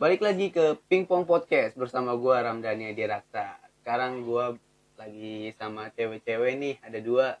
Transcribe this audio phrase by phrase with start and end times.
[0.00, 3.60] Balik lagi ke Pingpong Podcast bersama gua Ramdhani Adiraksa.
[3.76, 4.56] Sekarang gua
[4.96, 7.36] lagi sama cewek-cewek nih, ada dua.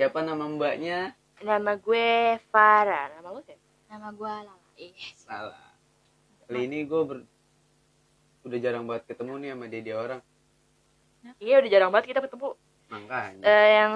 [0.00, 1.12] Siapa nama mbaknya?
[1.44, 3.12] Nama gue Farah.
[3.12, 3.60] Nama lu siapa?
[3.84, 4.56] Nama gue Lala.
[5.20, 5.76] Salah.
[6.48, 7.28] Kali ini gue ber...
[8.48, 10.20] udah jarang banget ketemu nih sama dia, dia orang.
[11.36, 12.48] Iya udah jarang banget kita ketemu.
[12.88, 13.44] Makanya.
[13.44, 13.92] Eh, yang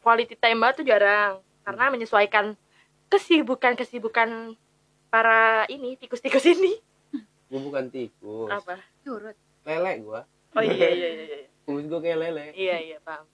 [0.00, 1.44] quality time banget tuh jarang.
[1.68, 2.56] Karena menyesuaikan
[3.12, 4.56] kesibukan-kesibukan
[5.12, 6.80] para ini, tikus-tikus ini.
[7.54, 8.50] Gue bukan tikus.
[8.50, 8.82] Apa?
[9.06, 9.38] turut.
[9.62, 10.26] Lele gua.
[10.58, 11.46] Oh iya iya iya iya.
[11.62, 12.50] Kumis gue kayak lele.
[12.50, 13.30] Iya iya, paham.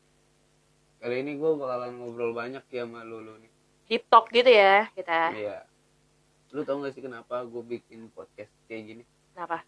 [1.01, 3.49] Kali ini gue bakalan ngobrol banyak ya sama lu, lu nih.
[3.89, 5.33] Deep talk gitu ya kita.
[5.33, 5.65] Iya.
[6.53, 9.03] Lu tau gak sih kenapa gue bikin podcast kayak gini?
[9.33, 9.65] Kenapa?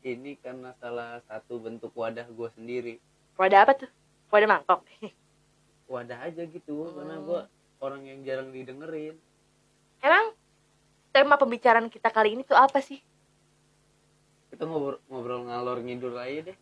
[0.00, 2.96] Ini karena salah satu bentuk wadah gue sendiri.
[3.36, 3.90] Wadah apa tuh?
[4.32, 4.88] Wadah mangkok.
[5.92, 7.28] Wadah aja gitu, karena Hmm.
[7.28, 7.40] gue
[7.84, 9.20] orang yang jarang didengerin.
[10.00, 10.32] Emang
[11.12, 13.04] tema pembicaraan kita kali ini tuh apa sih?
[14.50, 16.56] Kita ngobrol, ngobrol ngalor ngidur aja deh.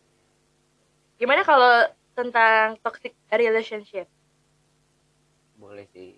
[1.15, 4.07] Gimana kalau tentang toxic relationship?
[5.55, 6.15] Boleh sih.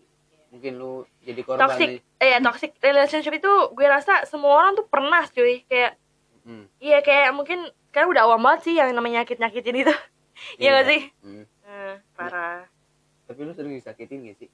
[0.48, 2.24] Mungkin lu jadi korban Toxic, aja.
[2.24, 5.68] eh toxic relationship itu gue rasa semua orang tuh pernah cuy.
[5.68, 6.00] Kayak
[6.48, 6.64] Hmm.
[6.80, 7.60] Iya kayak mungkin
[7.92, 9.92] sekarang udah awam banget sih yang namanya nyakit-nyakitin itu.
[10.64, 11.02] Iya gak sih?
[11.20, 11.44] Hmm.
[11.66, 12.64] Hmm, parah.
[13.28, 14.50] Tapi lu sering disakitin gak sih?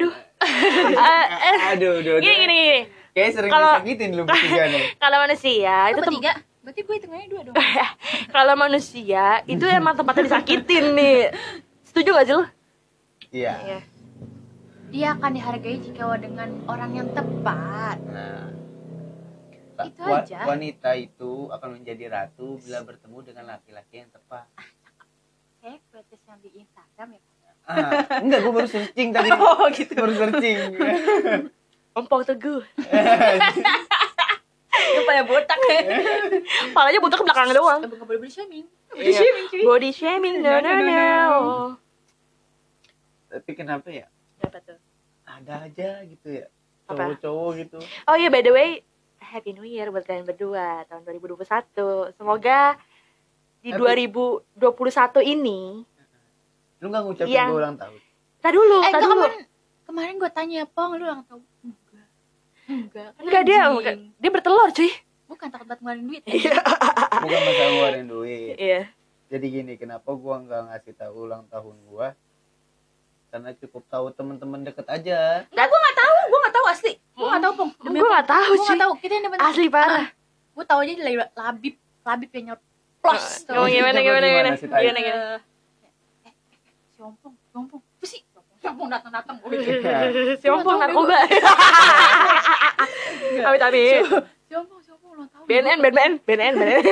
[0.00, 0.14] Aduh.
[0.40, 2.80] Eh, Aduh, aduh, gini gini gini.
[3.12, 4.82] Kayak sering Kalau- disakitin lu bertiga nih.
[5.02, 6.32] Kalau manusia Itu itu bertiga.
[6.60, 7.54] Berarti gue hitungannya dua dong.
[8.36, 11.32] kalau manusia itu emang tempatnya disakitin nih.
[11.82, 12.44] Setuju gak sih lu?
[13.30, 13.54] Iya.
[13.58, 13.78] Iya.
[14.90, 17.96] Dia akan dihargai jika dengan orang yang tepat.
[18.04, 18.52] Nah.
[19.80, 20.44] Itu wa- aja.
[20.44, 24.44] Wanita itu akan menjadi ratu bila bertemu dengan laki-laki yang tepat.
[25.60, 27.20] Kayak quotes yang di Instagram ya.
[27.70, 29.30] Ah, enggak, gue baru searching tadi.
[29.38, 29.92] Oh gitu.
[29.94, 30.58] Baru searching.
[31.98, 32.62] Ompong teguh.
[34.70, 35.58] Kepala botak
[36.72, 37.80] Palanya botak ke belakang doang.
[37.86, 38.66] Bukan boleh body shaming.
[38.90, 39.22] Iya.
[39.62, 40.98] Body shaming, no no no.
[43.30, 44.06] Tapi kenapa ya?
[44.42, 44.78] Apa tuh?
[45.22, 46.46] Ada aja gitu ya.
[46.90, 47.78] Cowok-cowok gitu.
[48.10, 48.82] Oh iya by the way,
[49.22, 52.18] Happy New Year buat kalian berdua tahun 2021.
[52.18, 52.74] Semoga
[53.62, 55.86] di Happy- 2021 ini,
[56.80, 57.98] Lu gak ngucapin Yang- gue ulang tahun?
[58.40, 59.12] tak dulu, Eh, tak dulu.
[59.14, 59.40] kemarin,
[59.84, 61.42] kemarin gue tanya, Pong, lu ulang tahun?
[61.60, 62.06] Enggak.
[62.66, 63.08] Enggak.
[63.10, 63.96] kan Enggak dia, enggak.
[64.16, 64.90] dia bertelur cuy.
[65.26, 66.22] Bukan takut banget ngeluarin duit.
[66.26, 66.54] Iya.
[67.20, 68.54] Bukan masalah ngeluarin duit.
[68.56, 68.80] Iya.
[69.28, 72.18] Jadi gini, kenapa gua nggak ngasih tahu ulang tahun gua?
[73.28, 75.46] Karena cukup tahu teman-teman deket aja.
[75.46, 76.16] Enggak, gue gak tahu.
[76.26, 76.92] Gue gak tahu asli.
[77.14, 77.70] Gue gak tahu, Pong.
[77.78, 78.68] Gue gak tahu Gue cuy.
[78.68, 78.92] gak tahu.
[78.98, 80.06] Kita yang dapat Asli parah.
[80.50, 81.74] Gue tahu aja dari Labib.
[82.02, 83.24] Labib yang nyoplos.
[83.46, 84.50] Ngomong gimana Coba gimana gimana gimana.
[84.82, 85.36] Gimana gimana.
[87.00, 87.80] Si Ompong, si Ompong.
[87.80, 88.20] Apa sih?
[88.60, 89.40] Si Ompong datang-datang.
[90.36, 91.16] Si ompong narkoba.
[93.40, 94.04] Amit amit.
[94.44, 95.44] Si Ompong, si Ompong ulang tahun.
[95.48, 96.84] BNN, BNN, BNN, BNN.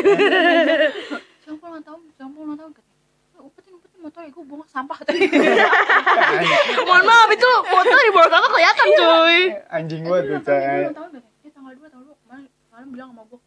[1.45, 2.73] Si Ompong ulang tahun, si Ompong ulang tahun.
[2.73, 4.33] "Eh, umpetin, umpetin motor ya.
[4.33, 5.29] Gue buang sampah tadi.
[6.89, 9.39] Mohon maaf itu foto di bawah kakak kelihatan cuy.
[9.69, 10.89] Anjing gua tuh, Dia Cai.
[10.89, 11.21] ulang tahun.
[11.21, 13.41] Dia tanggal 2 tanggal 2 kemarin bilang sama gue.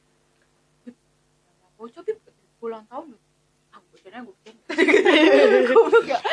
[1.73, 3.05] Gue coba gue ulang tahun.
[3.17, 3.21] Bib."
[3.73, 4.60] Ah, gue kira gue kira.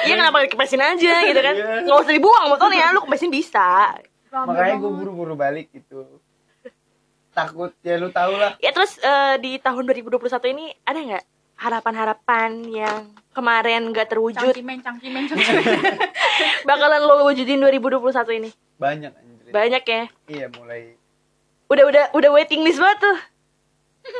[0.00, 1.54] Iya kenapa dikepesin aja gitu kan.
[1.54, 1.82] Iya.
[1.84, 3.94] Nggak usah dibuang motornya, lu kepesin bisa.
[4.31, 6.21] Makanya gua buru-buru balik gitu.
[7.31, 8.59] Takut ya lu tau lah.
[8.59, 10.19] Ya terus eh, di tahun 2021
[10.50, 11.25] ini ada nggak
[11.59, 12.98] harapan-harapan yang
[13.31, 15.98] kemarin nggak terwujud Cangcimen, cangcimen, cangcimen.
[16.62, 18.50] bakalan lo wujudin 2021 ini?
[18.78, 19.50] Banyak anjir.
[19.50, 20.03] Banyak ya.
[20.27, 20.94] Iya, mulai
[21.69, 23.19] Udah udah udah waiting list banget tuh.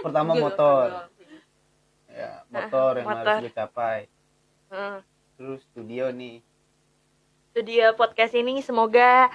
[0.05, 1.09] pertama motor.
[2.19, 3.31] Ya, motor yang motor.
[3.31, 3.99] harus gue capai.
[4.75, 4.99] Hmm.
[5.39, 6.43] Terus studio nih.
[7.55, 9.31] Studio podcast ini semoga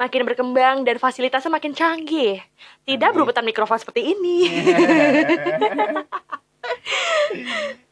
[0.00, 2.40] makin berkembang dan fasilitasnya makin canggih.
[2.88, 3.16] Tidak Amin.
[3.20, 4.48] berurutan mikrofon seperti ini.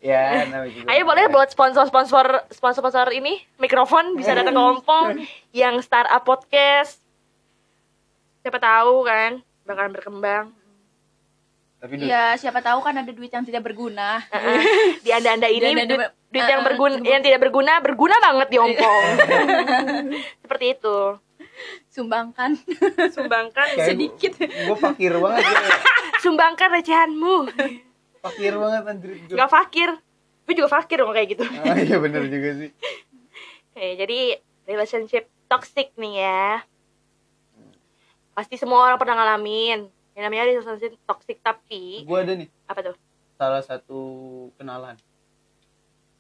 [0.01, 0.49] ya.
[0.89, 5.21] Ayo boleh buat sponsor-sponsor sponsor-sponsor ini mikrofon bisa datang ke Ompong
[5.53, 7.05] yang startup podcast.
[8.41, 10.62] Siapa tahu kan bakalan berkembang.
[11.83, 14.23] Tapi dulu, Ya, siapa tahu kan ada duit yang tidak berguna.
[14.31, 15.03] Heeh.
[15.03, 18.49] Di anda-anda ini Di anda-anda- duit, duit yang uh-uh, berguna yang tidak berguna berguna banget
[18.49, 19.05] di Ompong.
[20.47, 20.99] Seperti itu.
[21.91, 22.55] Sumbangkan
[23.11, 24.33] Sumbangkan kayak sedikit.
[24.41, 25.59] Gue fakir banget ya.
[26.23, 27.37] sumbangkan recehanmu.
[28.23, 29.11] Fakir banget anjir.
[29.27, 29.37] gua.
[29.37, 29.91] Gak fakir.
[30.43, 31.45] Gue juga fakir dong kayak gitu.
[31.61, 32.71] Ah, iya bener juga sih.
[33.73, 34.37] Eh, jadi
[34.69, 36.61] relationship toxic nih ya.
[38.33, 39.89] Pasti semua orang pernah ngalamin.
[40.13, 42.97] Yang namanya relationship toxic tapi Gue ada nih apa tuh?
[43.35, 44.01] salah satu
[44.55, 44.95] kenalan.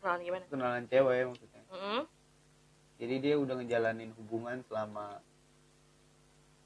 [0.00, 0.44] Kenalan gimana?
[0.50, 1.62] Kenalan cewek maksudnya.
[1.70, 2.00] Mm-mm.
[2.98, 5.22] Jadi dia udah ngejalanin hubungan selama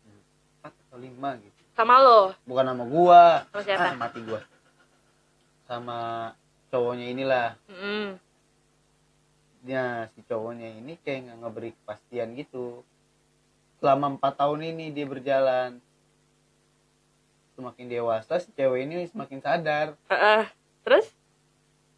[0.05, 0.23] hmm,
[0.61, 1.61] empat atau lima gitu.
[1.73, 4.41] sama lo bukan sama gua sama siapa ah, mati gua
[5.69, 5.99] sama
[6.69, 8.17] cowoknya inilah Mm-mm.
[9.61, 12.81] dia si cowoknya ini kayak nggak ngeberi kepastian gitu
[13.77, 15.81] selama empat tahun ini dia berjalan
[17.57, 19.97] semakin dewasa si cewek ini semakin sadar.
[20.07, 20.45] Heeh.
[20.85, 21.09] terus?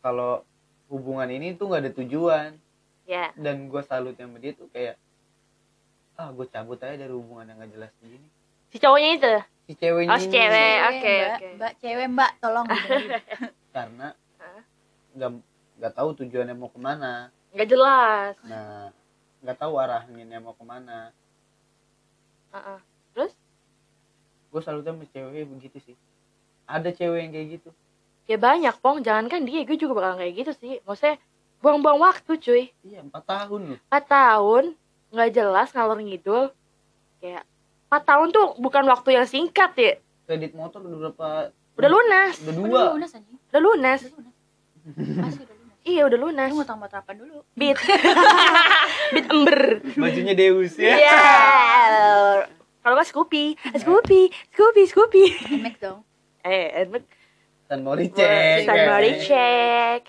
[0.00, 0.46] Kalau
[0.88, 2.50] hubungan ini tuh nggak ada tujuan.
[3.04, 3.34] Ya.
[3.34, 4.96] Dan gue salut sama dia tuh kayak
[6.14, 8.26] ah gue cabut aja dari hubungan yang gak jelas begini.
[8.68, 9.32] Si cowoknya itu?
[9.68, 10.34] Si ceweknya Oh, si ini.
[10.34, 10.50] cewek.
[10.50, 11.48] Cewek, oke, mbak, oke.
[11.54, 12.30] mbak cewek mbak.
[12.40, 12.66] Tolong
[13.76, 14.08] karena
[15.14, 15.30] nggak
[15.78, 17.30] nggak tahu tujuannya mau ke mana.
[17.54, 18.34] Nggak jelas.
[18.44, 18.90] Nah
[19.38, 21.10] nggak tahu arahnya mau ke mana.
[22.50, 22.78] Heeh.
[22.80, 22.97] terus
[24.48, 25.96] gue salut sama cewek begitu sih.
[26.64, 27.70] Ada cewek yang kayak gitu.
[28.28, 29.00] Ya banyak pong.
[29.00, 30.72] Jangankan dia gue juga bakal kayak gitu sih.
[30.84, 31.16] Maksudnya
[31.60, 32.64] buang-buang waktu cuy.
[32.84, 33.78] Iya empat tahun loh.
[33.88, 34.64] 4 tahun
[35.08, 36.44] nggak jelas ngalor ngidul.
[37.20, 37.42] Kayak
[37.88, 39.92] 4 tahun tuh bukan waktu yang singkat ya.
[40.28, 41.28] Kredit motor udah berapa?
[41.78, 42.34] Udah lunas.
[42.44, 43.10] Udah Udah dua lunas
[43.48, 44.00] udah lunas.
[44.04, 44.28] Udah lunas.
[44.98, 45.76] Masih udah lunas.
[45.84, 46.48] iya udah lunas.
[46.52, 47.36] Lu mau tambah terapan dulu.
[47.56, 47.78] beat.
[49.14, 49.60] Beat ember.
[49.96, 50.92] Bajunya Deus ya.
[51.00, 51.18] Iya.
[52.82, 53.44] Kalau nggak Scoopy,
[53.82, 54.22] Scoopy,
[54.54, 55.24] Scoopy, Scoopy.
[55.60, 56.00] Emek dong.
[56.46, 57.04] Eh, enak.
[57.68, 60.02] San Mori cek San Mori cek.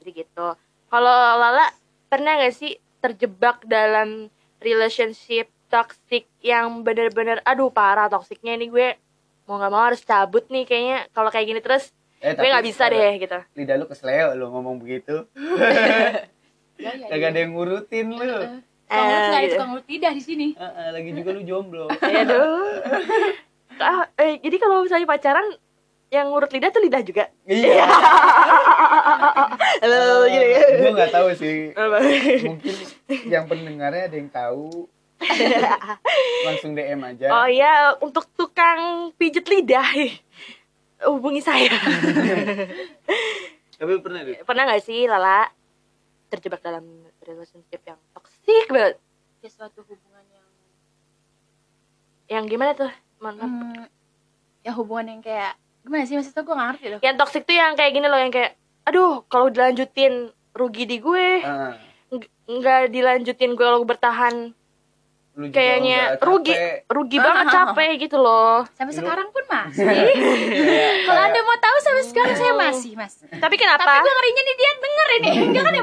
[0.00, 0.46] Jadi gitu.
[0.88, 1.68] Kalau Lala
[2.08, 4.32] pernah nggak sih terjebak dalam
[4.62, 8.88] relationship toxic yang bener-bener aduh parah toksiknya ini gue
[9.48, 11.90] mau nggak mau harus cabut nih kayaknya kalau kayak gini terus
[12.20, 15.24] eh, gue nggak bisa deh gitu lidah lu kesleo lu ngomong begitu
[16.82, 18.38] Ya, ya, kagak ada yang ngurutin lu
[18.92, 19.54] Tukang urut nggak ada gitu.
[19.56, 20.48] tukang urut lidah di sini.
[20.60, 21.86] Ah, ah, lagi juga lu jomblo.
[22.20, 22.76] Aduh.
[23.80, 25.46] Ah, eh, jadi kalau misalnya pacaran
[26.12, 27.24] yang ngurut lidah tuh lidah juga?
[27.48, 27.88] Iya.
[29.82, 31.72] Halo gitu ya gue nggak tahu sih.
[32.44, 32.74] Mungkin
[33.32, 34.92] yang pendengarnya ada yang tahu.
[36.46, 37.32] Langsung DM aja.
[37.32, 39.88] Oh iya, untuk tukang pijet lidah
[41.08, 41.72] hubungi saya.
[43.82, 45.48] tapi pernah deh Pernah nggak sih Lala?
[46.30, 46.84] Terjebak dalam
[47.24, 48.94] relationship yang toksik banget?
[49.42, 50.46] Ya suatu hubungan yang
[52.30, 52.92] Yang gimana tuh?
[53.22, 53.46] Mantap.
[53.46, 53.86] hmm,
[54.66, 55.52] ya hubungan yang kayak
[55.82, 57.00] gimana sih maksudnya gue gak ngerti loh.
[57.02, 58.54] Yang toksik tuh yang kayak gini loh, yang kayak,
[58.86, 61.42] aduh kalau dilanjutin rugi di gue,
[62.10, 64.54] Ng- nggak dilanjutin gue kalau bertahan
[65.32, 66.52] lu kayaknya rugi,
[66.84, 68.68] rugi banget capek gitu loh.
[68.70, 69.80] Sampai Lu- sekarang pun masih.
[69.80, 70.12] Kayak-
[71.08, 73.16] Kalau anda mau tahu sampai sekarang saya masih mas.
[73.16, 73.80] Tapi kenapa?
[73.80, 75.30] Tapi gue ngerinya nih dia denger ini.
[75.48, 75.82] Enggak kan ya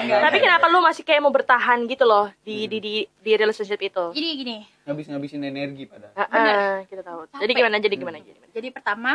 [0.00, 0.20] enggak.
[0.22, 4.04] Tapi kenapa lu masih kayak mau bertahan gitu loh di di di, di relationship itu?
[4.10, 4.56] Jadi gini.
[4.84, 7.28] ngabis ngabisin energi pada Ah, ah, kita tahu.
[7.34, 7.76] Jadi gimana?
[7.76, 8.16] Jadi gimana?
[8.16, 8.48] Jadi gimana?
[8.50, 9.12] Jadi pertama,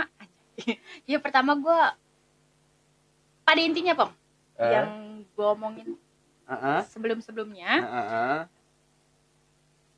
[1.09, 1.79] ya pertama gue
[3.43, 4.13] pada intinya pong
[4.55, 4.89] Eh, yang
[5.25, 5.97] gue omongin
[6.85, 7.71] sebelum sebelumnya.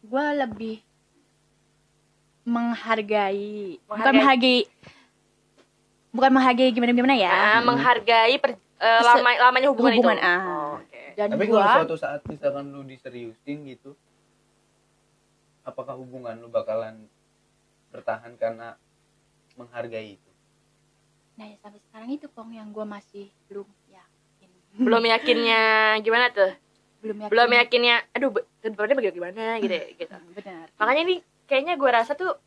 [0.01, 0.75] Gue lebih
[2.44, 4.18] menghargai, bukan Menghargai.
[4.18, 4.59] menghargai,
[6.09, 7.30] bukan menghargai gimana gimana ya.
[7.31, 10.25] Ah, menghargai per, Se- lama, lamanya hubungan, hubungan, itu.
[10.25, 10.39] ah.
[10.42, 11.01] Oh, oke.
[11.13, 13.94] Dan tapi gue, kalau suatu saat misalkan lu diseriusin gitu
[15.62, 17.06] apakah hubungan lu bakalan
[17.94, 18.74] bertahan karena
[19.54, 20.31] menghargai itu
[21.31, 24.50] nah ya sampai sekarang itu pong yang gue masih belum yakin.
[24.77, 25.63] Belum yakinnya
[26.00, 26.50] gimana tuh?
[27.01, 27.31] Belum yakin.
[27.33, 30.15] Belum yakinnya, aduh, ke depannya bagaimana gitu, ya, gitu.
[30.38, 30.65] Benar.
[30.77, 31.15] Makanya ini
[31.45, 32.38] kayaknya gue rasa tuh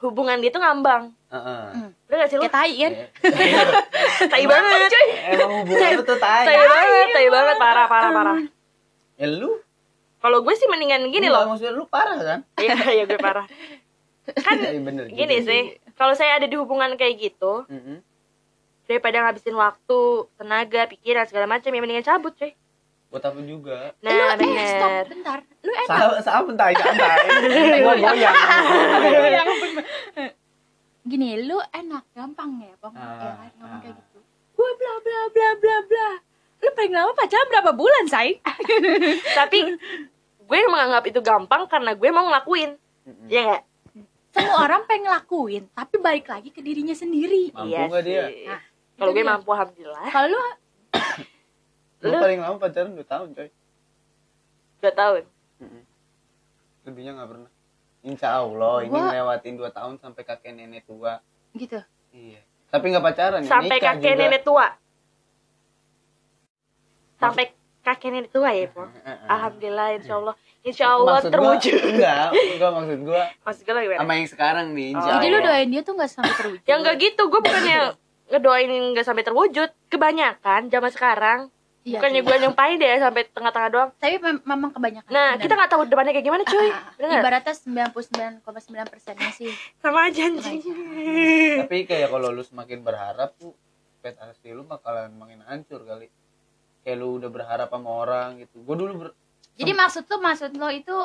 [0.00, 1.12] hubungan dia tuh ngambang.
[1.28, 1.90] Hmm.
[2.06, 2.42] Bener gak sih lu?
[2.42, 2.92] Kayak tai kan?
[4.32, 4.90] Tai banget.
[5.30, 8.36] emang hubungan tuh tai Tai banget, tai banget, parah, parah, parah.
[9.14, 9.60] ya lu
[10.20, 11.48] Kalau gue sih mendingan gini loh.
[11.48, 13.46] maksudnya lu parah kan Iya, iya gue parah.
[14.36, 15.62] Kan Iya, bener gini sih,
[15.94, 17.64] kalau saya ada di hubungan kayak gitu,
[18.84, 20.00] daripada ngabisin waktu,
[20.34, 22.52] tenaga, pikiran segala macam, ya mendingan cabut, cuy.
[23.10, 25.04] Buat apa juga lu, Nah, eh, stop, bener.
[25.10, 25.38] bentar.
[25.66, 25.98] Lu enak.
[26.22, 27.16] Sa santai santai
[27.82, 28.16] gua goyang
[29.34, 29.84] Yang bener.
[31.00, 32.94] Gini, lu enak, gampang ya, Bang.
[32.94, 33.80] Ah, ya ngomong ah.
[33.82, 34.18] kayak gitu.
[34.54, 36.08] Gue bla bla bla bla bla.
[36.60, 38.38] Lu paling lama pacaran berapa bulan, say?
[39.38, 39.58] Tapi
[40.46, 42.78] gue menganggap itu gampang karena gue mau ngelakuin.
[43.10, 43.26] Mm-mm.
[43.26, 43.62] Iya nggak?
[44.30, 47.50] Semua orang pengen ngelakuin, tapi balik lagi ke dirinya sendiri.
[47.50, 48.24] Mampu Iya nggak dia?
[48.46, 48.60] Nah,
[48.94, 50.06] Kalau gue mampu alhamdulillah.
[50.06, 50.38] Kalau lu
[52.00, 53.48] lu Lu- paling lama pacaran 2 tahun coy
[54.78, 55.22] Dua tahun.
[55.58, 55.82] Mm-mm.
[56.82, 57.50] lebihnya nggak pernah
[58.00, 61.20] Insya Allah ini Gua- ngelewatin 2 tahun sampai kakek nenek tua
[61.52, 61.76] gitu.
[62.10, 64.20] iya tapi nggak pacaran ya Sampai nikah kakek juga.
[64.22, 64.66] nenek tua.
[67.16, 67.44] Sampai
[67.80, 68.86] kakek nenek tua ya, Po.
[68.86, 69.26] Heeh.
[69.26, 70.34] Alhamdulillah, insya Allah.
[70.62, 71.78] Insya Allah Maksud gua- terwujud.
[71.90, 73.98] enggak enggak maksud gua Maksud gue gimana?
[73.98, 76.62] sama yang sekarang nih insya Oh, Jadi Allah lu doain dia tuh gak sampai terwujud.
[76.62, 77.78] Ya enggak gitu, gue bukannya
[78.30, 79.70] ngedoain nggak sampai terwujud.
[79.88, 81.38] Kebanyakan zaman sekarang
[81.80, 82.28] Iya, bukannya cuy.
[82.28, 83.90] gue nyumpahin deh sampai tengah-tengah doang?
[83.96, 85.08] Tapi mem- memang kebanyakan.
[85.08, 85.40] Nah Benar.
[85.40, 86.60] kita nggak tahu depannya kayak gimana cuy.
[86.60, 87.08] Ah, ah, Bener.
[87.08, 87.22] Nggak?
[87.22, 89.48] ibaratnya 99,9 persennya sih.
[89.82, 90.60] Sama aja anjing.
[91.64, 93.56] Tapi kayak kalau lu semakin berharap tuh
[93.96, 96.12] ekspektasi lu bakalan makin hancur kali.
[96.80, 98.60] Kayak lu udah berharap sama orang gitu.
[98.60, 99.16] Gue dulu ber-
[99.52, 100.96] jadi maksud lo maksud lo itu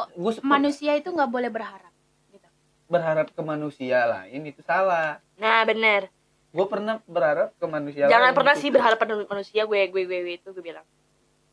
[0.41, 1.91] manusia itu nggak boleh berharap
[2.29, 2.47] gitu?
[2.87, 5.19] Berharap ke manusia lain itu salah.
[5.35, 6.07] Nah bener
[6.55, 8.63] gue pernah berharap ke manusia jangan lain pernah gitu.
[8.63, 10.87] sih berharap pada manusia gue gue gue, gue itu gue bilang.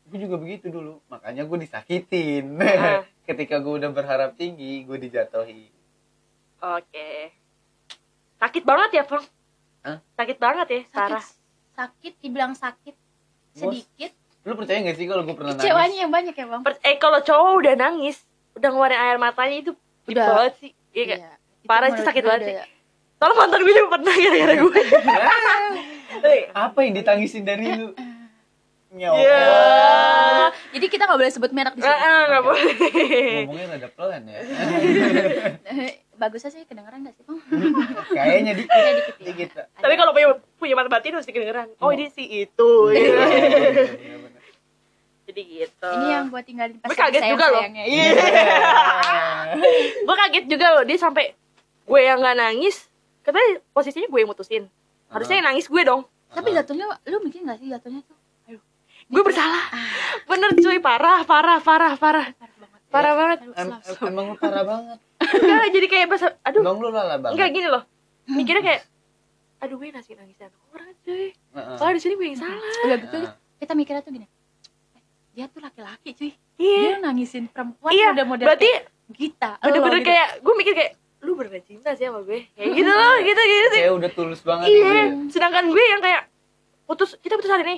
[0.07, 2.55] Gue juga begitu dulu makanya gue disakitin.
[2.63, 3.03] Ah.
[3.23, 5.67] ketika gue udah berharap tinggi gue dijatuhi.
[6.59, 7.35] Oke.
[8.39, 9.23] Sakit banget ya Pong
[9.83, 9.99] Hah?
[10.15, 11.25] sakit banget ya sakit Sarah
[11.73, 12.95] sakit dibilang sakit.
[13.53, 14.11] Sedikit.
[14.43, 15.63] Lu percaya gak sih kalau gue pernah nangis?
[15.63, 16.61] Kecewanya yang banyak ya bang?
[16.63, 18.17] Per- eh kalau cowok udah nangis
[18.53, 19.71] udah ngeluarin air matanya itu
[20.07, 20.27] Udah.
[20.31, 20.71] banget sih.
[20.93, 21.03] Iya?
[21.03, 21.15] Iya,
[21.63, 22.67] itu Parah, itu sakit banget udah-
[23.15, 24.81] Soalnya mantan gue juga pernah gara-gara gue
[26.65, 27.89] apa yang ditangisin dari lu
[28.93, 29.43] nyawa Iya.
[30.69, 32.73] jadi kita nggak boleh sebut merek di sini eh, nggak boleh
[33.41, 34.37] ngomongnya rada pelan ya
[36.13, 37.39] bagusnya sih kedengeran nggak sih bang
[38.07, 39.25] kayaknya dikit Ya, dikit ya.
[39.25, 39.49] dikit.
[39.73, 41.73] Tapi kalau punya punya mata batin harus kedengeran.
[41.79, 42.69] Oh ini sih itu.
[42.93, 43.93] Iya, gitu.
[43.97, 44.41] bener-bener.
[45.23, 45.89] Jadi gitu.
[45.89, 47.61] ini yang buat tinggalin pas Gue kaget juga loh.
[47.65, 48.09] Iya.
[50.05, 51.33] gue kaget juga loh dia sampai
[51.83, 52.92] gue yang nggak nangis.
[53.23, 54.63] Katanya posisinya gue yang mutusin.
[55.07, 56.03] Harusnya yang nangis gue dong.
[56.27, 58.61] tapi jatuhnya lu mikir nggak sih jatuhnya tuh aduh
[59.05, 59.69] Gue bersalah.
[60.25, 62.27] Bener cuy parah parah parah parah
[62.89, 64.01] parah banget slap.
[64.03, 66.27] emang parah banget Enggak jadi kayak berasa.
[66.41, 67.83] Aduh emang lu lala banget enggak gini loh.
[68.25, 68.81] Mikirnya kayak
[69.59, 71.31] aduh gue ngasih nangisan orang cuy.
[71.31, 71.75] Heeh.
[71.77, 72.73] Soalnya di sini gue yang salah.
[72.83, 73.17] udah gitu
[73.61, 74.27] kita mikirnya tuh gini
[74.91, 75.01] eh,
[75.31, 76.77] dia tuh laki-laki cuy Iya.
[76.81, 78.07] dia nangisin perempuan Iya.
[78.11, 78.69] udah model Berarti
[79.13, 80.91] kita bener-bener kayak gue mikir kayak
[81.23, 82.43] lu beneran cinta sih sama gue.
[82.51, 83.79] Kayak gitu loh gitu gitu sih.
[83.79, 85.05] Kayak udah tulus banget gitu iya ya.
[85.27, 86.21] sedangkan gue yang kayak
[86.83, 87.77] putus kita putus hari ini.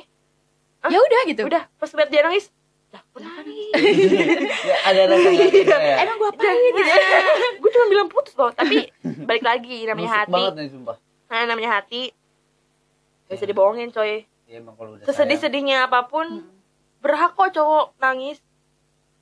[0.84, 1.42] Ya udah gitu.
[1.44, 2.50] Udah pas liat dia nangis.
[2.90, 3.72] Lah gue nangis?
[4.66, 5.96] Ya ada rasa tega ya?
[6.02, 6.82] Emang gua Udah, apain gitu.
[7.62, 8.90] gue cuma bilang putus loh tapi
[9.22, 10.34] balik lagi namanya Nusuk hati.
[10.34, 10.98] banget nih sumpah.
[11.28, 12.04] Nah namanya hati.
[13.26, 13.52] Gak bisa Iya.
[13.52, 14.14] dibohongin coy.
[14.46, 16.50] Ya emang kalau udah sesedih sayang, sedihnya apa pun Hmm.
[17.00, 18.38] berhak kok cowok nangis.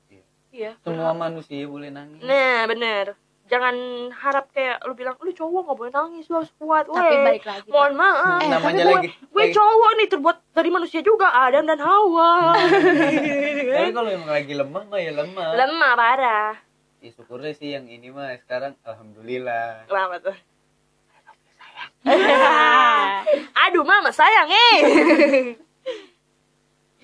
[0.08, 0.22] Iya.
[0.50, 2.20] iya semua manusia boleh nangis.
[2.20, 3.76] Nah bener jangan
[4.10, 6.88] harap kayak lu bilang lu cowok gak boleh nangis lu harus kuat.
[6.88, 8.40] Tapi Weh, balik lagi mohon maaf.
[8.40, 12.56] Eh, namanya tapi lagi gue lagi- cowok nih terbuat dari manusia juga Adam dan Hawa.
[13.76, 15.48] Tapi kalau emang lagi lemah mah ya lemah.
[15.52, 16.52] Lemah parah.
[17.04, 19.84] Ya syukurnya sih yang ini mah sekarang alhamdulillah.
[19.86, 20.36] Kenapa tuh
[23.64, 24.80] aduh mama sayang eh.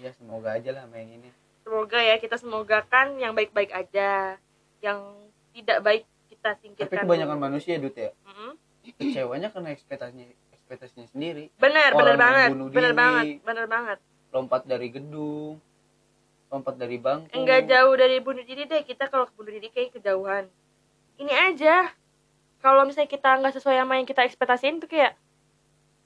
[0.00, 1.28] Ya semoga aja lah main ini.
[1.60, 4.40] Semoga ya kita semoga kan yang baik-baik aja.
[4.80, 4.98] Yang
[5.52, 6.04] tidak baik
[6.40, 7.46] kita tapi singkirkan kebanyakan dulu.
[7.46, 8.52] manusia Dut ya Mm-mm.
[8.96, 12.92] kecewanya karena ekspektasinya ekspektasinya sendiri bener yang banget diri.
[12.96, 13.98] banget bener banget
[14.32, 15.60] lompat dari gedung
[16.50, 19.94] lompat dari bangku enggak jauh dari bunuh diri deh kita kalau ke bunuh diri kayak
[19.94, 20.48] kejauhan
[21.20, 21.92] ini aja
[22.64, 25.14] kalau misalnya kita nggak sesuai sama yang kita ekspektasiin tuh kayak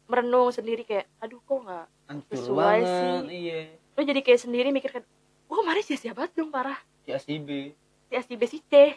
[0.05, 1.87] merenung sendiri kayak aduh kok nggak
[2.29, 3.39] sesuai banget sih.
[3.41, 3.61] iya
[3.95, 5.05] lo jadi kayak sendiri mikir kan
[5.49, 7.73] oh kemarin sia-sia banget dong parah si ACB
[8.09, 8.95] si A si B si C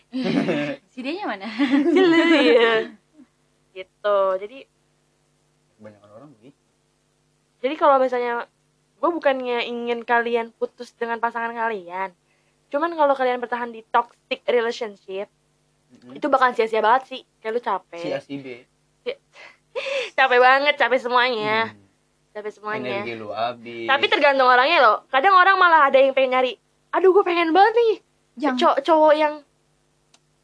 [0.93, 1.47] si dia mana?
[1.93, 2.73] Si lu ya
[3.77, 4.19] gitu.
[4.41, 4.57] Jadi
[5.77, 6.59] kebanyakan orang begitu.
[7.61, 8.49] Jadi kalau misalnya
[8.97, 12.09] gue bukannya ingin kalian putus dengan pasangan kalian
[12.67, 15.31] cuman kalau kalian bertahan di toxic relationship
[15.87, 16.19] Mm-mm.
[16.19, 17.21] itu bakal sia-sia banget sih.
[17.39, 18.45] Kayak lu si capek ACB
[20.17, 21.71] capek banget capek semuanya.
[21.71, 21.85] Hmm.
[22.35, 23.01] capek semuanya.
[23.01, 23.87] Energi lu habis.
[23.87, 24.97] Tapi tergantung orangnya loh.
[25.07, 26.53] Kadang orang malah ada yang pengen nyari
[26.97, 27.93] aduh gue pengen banget nih
[28.37, 29.33] yang cowok cowok yang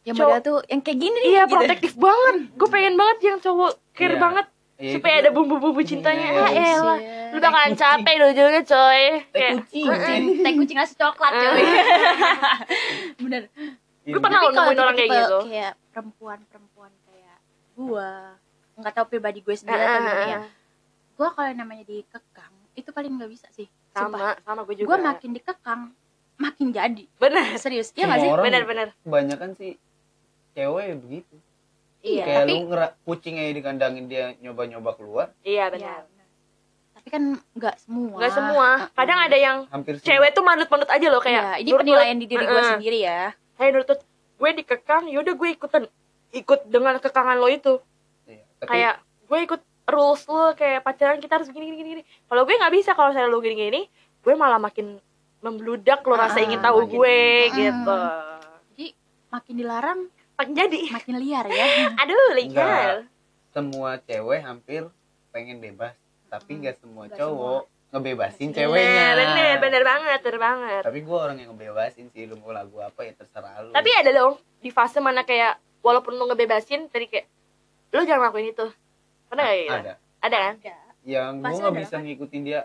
[0.04, 1.54] yang cowok- tuh yang kayak gini nih, iya gitu.
[1.54, 4.20] protektif banget gue pengen banget yang cowok care Iya.
[4.20, 4.46] banget
[4.76, 6.66] Iya, supaya ada bumbu-bumbu cintanya Iya, ah iya.
[6.76, 11.32] elah lu bakalan capek lu juga coy teh kayak kucing kucing teh kucing nasi coklat
[11.32, 11.40] Ah.
[11.40, 11.62] coy
[13.22, 13.44] bener
[14.04, 15.38] Gue pernah kalau nemuin orang kayak gitu.
[15.48, 17.38] kayak perempuan-perempuan kayak
[17.74, 18.36] gua
[18.76, 20.44] nggak tahu pribadi gue Ah, sendiri atau ah, gimana ya ah.
[21.14, 24.36] gua kalau yang namanya dikekang itu paling nggak bisa sih Sumpah.
[24.36, 25.82] sama sama gue juga gue makin dikekang
[26.38, 27.04] makin jadi.
[27.20, 27.56] Bener.
[27.62, 27.94] Serius.
[27.94, 28.30] Iya Semua nggak sih?
[28.30, 29.72] orang bener-bener kebanyakan sih
[30.54, 31.36] cewek begitu.
[32.04, 35.28] Iya kayak tapi lu ngera kucing aja dikandangin dia nyoba-nyoba keluar.
[35.46, 36.28] Iya benar benar.
[36.94, 37.24] tapi kan
[37.56, 38.18] nggak semua.
[38.20, 38.68] Nggak semua.
[38.96, 40.08] Kadang ada yang hampir semua.
[40.08, 41.82] cewek tuh manut-manut aja loh kayak kayak ini nurut-nurut.
[41.84, 42.72] penilaian di diri gue Heeh.
[42.76, 43.22] sendiri ya.
[43.60, 43.90] Hey nurut
[44.40, 45.84] gue dikekang yaudah gue ikutan.
[46.34, 47.78] Ikut dengan kekangan lo itu.
[48.26, 48.96] Iya, tapi kayak
[49.30, 52.96] gue ikut rules lo kayak pacaran kita harus gini gini gini kalau gue nggak bisa
[52.96, 53.82] kalau saya lo gini gini
[54.24, 54.96] gue malah makin
[55.44, 57.52] membludak lo rasa Ah, ingin tahu makin- gue Ah.
[57.54, 57.98] gitu
[58.72, 58.88] jadi
[59.30, 60.00] makin dilarang
[60.34, 61.68] makin jadi makin liar ya
[62.02, 62.96] aduh liar Enggak.
[63.52, 64.82] semua cewek hampir
[65.30, 65.94] pengen bebas
[66.28, 70.82] tapi Hmm, nggak semua nggak cowok ngebebasin Nah, ceweknya bener, bener banget, bener banget.
[70.82, 74.10] tapi gue orang yang ngebebasin sih lu mau lagu apa ya terserah lu Tapi ada
[74.12, 77.28] dong di fase mana kayak walaupun lu ngebebasin tadi kayak
[77.92, 78.66] lu jangan lakuin itu.
[79.28, 79.74] Pernah gak gitu?
[79.76, 80.54] ada Ada kan?
[80.58, 80.74] ada
[81.04, 82.02] yang gue nggak bisa kan?
[82.02, 82.62] ngikutin dia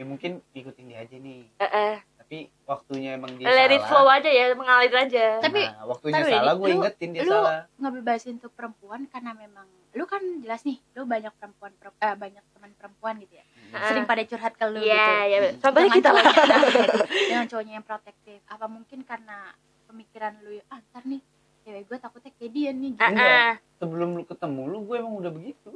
[0.00, 1.94] ya mungkin ngikutin dia aja nih Eh, eh.
[2.16, 5.24] tapi waktunya emang dia Let it salah flow aja ya, mengalir aja.
[5.38, 9.68] Tapi- nah, waktunya ya, salah gue ingetin dia lu salah ngebebasin tuh perempuan karena memang
[9.90, 13.86] lu kan jelas nih lu banyak perempuan per- eh, banyak teman perempuan gitu ya Ah.
[13.86, 15.38] sering pada curhat ke lu Iya, gitu iya.
[15.60, 16.22] Contohnya Dengan kita lah.
[16.24, 16.56] cowoknya,
[17.28, 19.36] dengan cowoknya yang protektif apa mungkin karena
[19.84, 21.20] pemikiran lu ah ntar nih
[21.60, 23.04] cewek gue takutnya kayak dia nih gitu.
[23.04, 23.28] Ah, Enggak.
[23.28, 23.54] ah.
[23.76, 25.70] sebelum lu ketemu lu gue emang udah begitu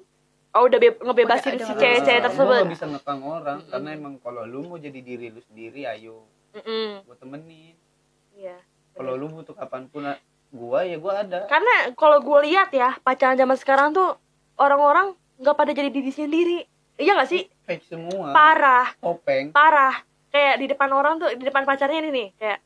[0.54, 2.46] Oh, udah be- ngebebasin Udah si cewek-cewek tersebut.
[2.46, 3.70] gue gak bisa ngekang orang Mm-mm.
[3.74, 7.02] karena emang kalau lu mau jadi diri lu sendiri ayo Mm-mm.
[7.02, 7.74] gue temenin
[8.32, 8.54] Iya.
[8.92, 12.94] kalau lu butuh kapan pun a- gua ya gua ada Karena kalau gue lihat ya,
[13.00, 14.14] pacaran zaman sekarang tuh
[14.54, 16.58] orang-orang nggak pada jadi diri sendiri.
[16.94, 17.50] Iya gak sih?
[17.64, 20.06] fake semua Parah, topeng parah.
[20.30, 22.58] Kayak di depan orang tuh, di depan pacarnya ini nih, kayak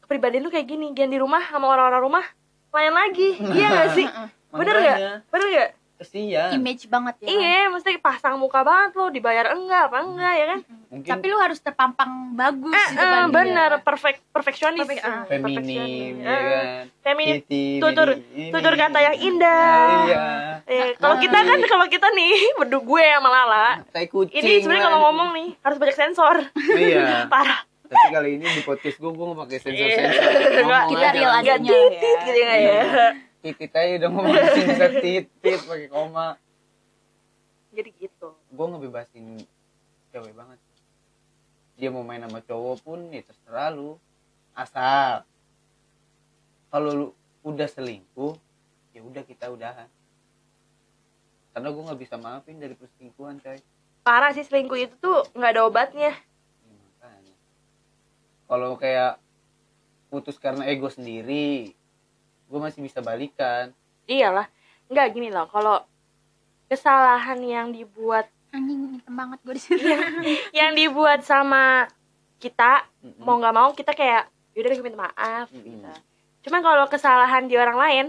[0.00, 2.24] kepribadian lu kayak gini, gian di rumah sama orang-orang rumah
[2.70, 3.28] lain lagi.
[3.58, 4.06] Iya gak sih?
[4.52, 4.96] Bener nggak?
[4.96, 5.70] Makanya, Bener gak?
[6.02, 7.32] Kesian image banget ya kan?
[7.32, 10.60] Iya, mesti pasang muka banget lo, dibayar enggak apa enggak ya kan?
[10.88, 13.32] mungkin tapi lu harus terpampang bagus Eh, di eh, depan dia.
[13.32, 14.82] bener, perfect, perfeksionis.
[14.82, 15.24] Perfect, ah.
[15.24, 15.72] feminim
[16.18, 17.40] ya Eh, kan Feminim.
[17.78, 18.18] Tutur-
[18.50, 19.88] tutur kata yang indah.
[20.04, 20.24] iya
[20.62, 22.30] Eh, kalau kita kan kalau kita nih
[22.60, 26.36] berdua gue sama Lala, tai kucing ini sebenarnya kalau ngomong nih harus banyak sensor.
[26.72, 27.64] iya Parah.
[27.84, 29.96] tapi kali ini di podcast gua gua nggak pakai sensor Iya.
[29.98, 30.30] sensor
[30.62, 32.24] Nggak, kita real adanya titit ya.
[32.24, 32.80] gitu ya ya.
[33.42, 36.38] Titit aja udah ngomong sini bisa titit pakai koma
[37.72, 38.36] Jadi gitu.
[38.54, 39.42] gua ngebebasin
[40.14, 40.58] cewek banget
[41.74, 43.98] dia mau main sama cowok pun ya terserah lu
[44.54, 45.26] asal
[46.70, 47.06] kalau lu
[47.42, 48.38] udah selingkuh
[48.94, 49.88] ya udah kita udahan
[51.52, 53.58] karena gua nggak bisa maafin dari perselingkuhan coy
[54.02, 56.10] Parah sih selingkuh itu tuh nggak ada obatnya.
[56.10, 57.34] Ya, makanya.
[58.50, 59.22] kalau kayak
[60.10, 61.78] putus karena ego sendiri
[62.52, 63.72] gue masih bisa balikan
[64.04, 64.44] Iyalah.
[64.92, 65.80] Enggak gini loh, kalau
[66.68, 69.88] kesalahan yang dibuat anjing hitam banget gue di sini
[70.52, 71.88] yang dibuat sama
[72.36, 73.24] kita Mm-mm.
[73.24, 75.64] mau nggak mau kita kayak yaudah deh gue minta maaf Mm-mm.
[75.64, 75.92] gitu.
[76.44, 78.06] Cuman kalau kesalahan di orang lain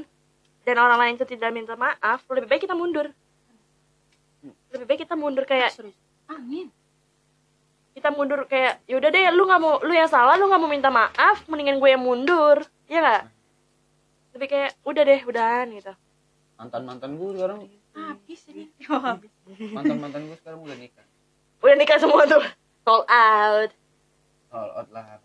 [0.67, 3.07] dan orang lain itu tidak minta maaf, lebih baik kita mundur.
[4.73, 5.95] Lebih baik kita mundur kayak serius
[6.27, 6.67] amin
[7.93, 10.89] kita mundur kayak yaudah deh lu nggak mau lu yang salah lu nggak mau minta
[10.89, 13.21] maaf mendingan gue yang mundur ya nggak
[14.33, 15.93] lebih kayak udah deh udahan gitu.
[16.53, 17.59] Mantan mantan gue sekarang.
[17.93, 18.65] Habis ini.
[19.75, 21.05] Mantan mantan gue sekarang udah nikah.
[21.59, 22.41] Udah nikah semua tuh.
[22.81, 23.69] Sold out.
[24.49, 25.21] All out lah.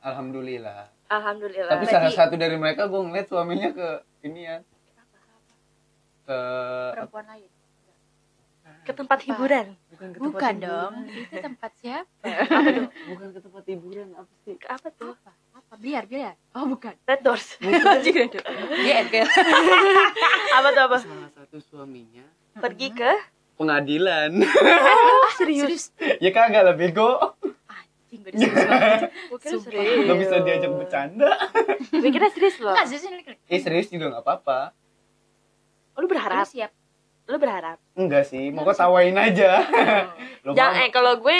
[0.00, 0.90] Alhamdulillah.
[1.06, 1.70] Alhamdulillah.
[1.70, 3.88] Tapi Berarti- salah satu dari mereka gue ngeliat suaminya ke
[4.22, 4.56] ini ya.
[6.24, 6.38] Ke
[6.92, 7.50] perempuan lain.
[8.84, 9.66] Ke tempat hiburan?
[9.90, 10.68] Bukan ke tempat bukan hiburan.
[10.68, 10.94] dong.
[11.08, 12.24] Itu tempat siapa?
[12.44, 14.54] Apa tuh bukan ke tempat hiburan apa sih?
[14.56, 15.12] Ke apa tuh?
[15.14, 15.32] Apa
[15.74, 16.38] apa biar biar.
[16.54, 16.94] Oh bukan.
[17.02, 17.58] Red doors.
[17.58, 17.82] Biar
[19.10, 19.26] biar
[20.56, 20.98] apa tuh apa?
[21.02, 22.22] Salah satu suaminya.
[22.54, 23.10] Pergi ke?
[23.58, 24.38] Pengadilan.
[24.38, 25.90] Ah serius?
[25.90, 27.34] Serius ya kagak lah bego.
[27.66, 28.38] Anjing gue
[29.34, 29.66] gue serius
[30.06, 31.30] nggak bisa diajak bercanda.
[31.90, 32.70] Gue kira serius loh.
[32.70, 33.18] Nggak serius ini
[33.50, 34.70] eh serius juga nggak apa-apa.
[35.98, 36.46] Lu berharap?
[36.46, 36.70] Lu siap?
[37.26, 37.82] Lu berharap?
[37.98, 39.66] Enggak sih mau ketawain aja.
[40.46, 41.38] Lo jangan mau- eh kalau gue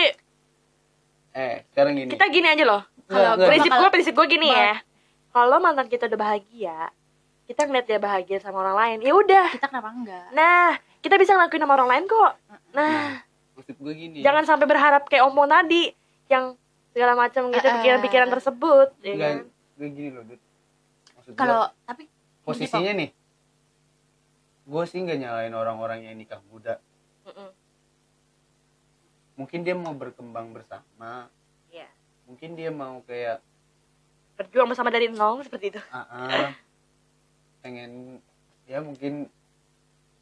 [1.39, 2.11] eh sekarang gini.
[2.11, 4.81] Kita gini aja loh kalau prinsip gue prinsip gue gini ya
[5.31, 6.79] kalau mantan kita udah bahagia
[7.45, 10.69] kita ngeliat dia bahagia sama orang lain ya udah kita kenapa enggak nah
[11.01, 12.33] kita bisa ngelakuin sama orang lain kok
[12.71, 13.21] nah
[13.55, 15.93] maksud gue gini jangan sampai berharap kayak omong tadi
[16.27, 16.57] yang
[16.91, 17.75] segala macam gitu Eh, eh.
[17.77, 19.39] pikiran-pikiran tersebut ya enggak kan
[19.75, 20.41] gue gini loh Dut.
[21.35, 22.09] kalau tapi
[22.43, 23.11] posisinya nih
[24.65, 26.81] gue sih nggak nyalain orang-orang yang nikah muda
[27.25, 27.51] Mm-mm.
[29.35, 31.27] mungkin dia mau berkembang bersama.
[32.35, 33.39] Mungkin dia mau kayak
[34.35, 35.81] berjuang bersama dari nol seperti itu.
[35.89, 36.51] Ah ah,
[37.63, 38.19] pengen
[38.67, 39.31] ya mungkin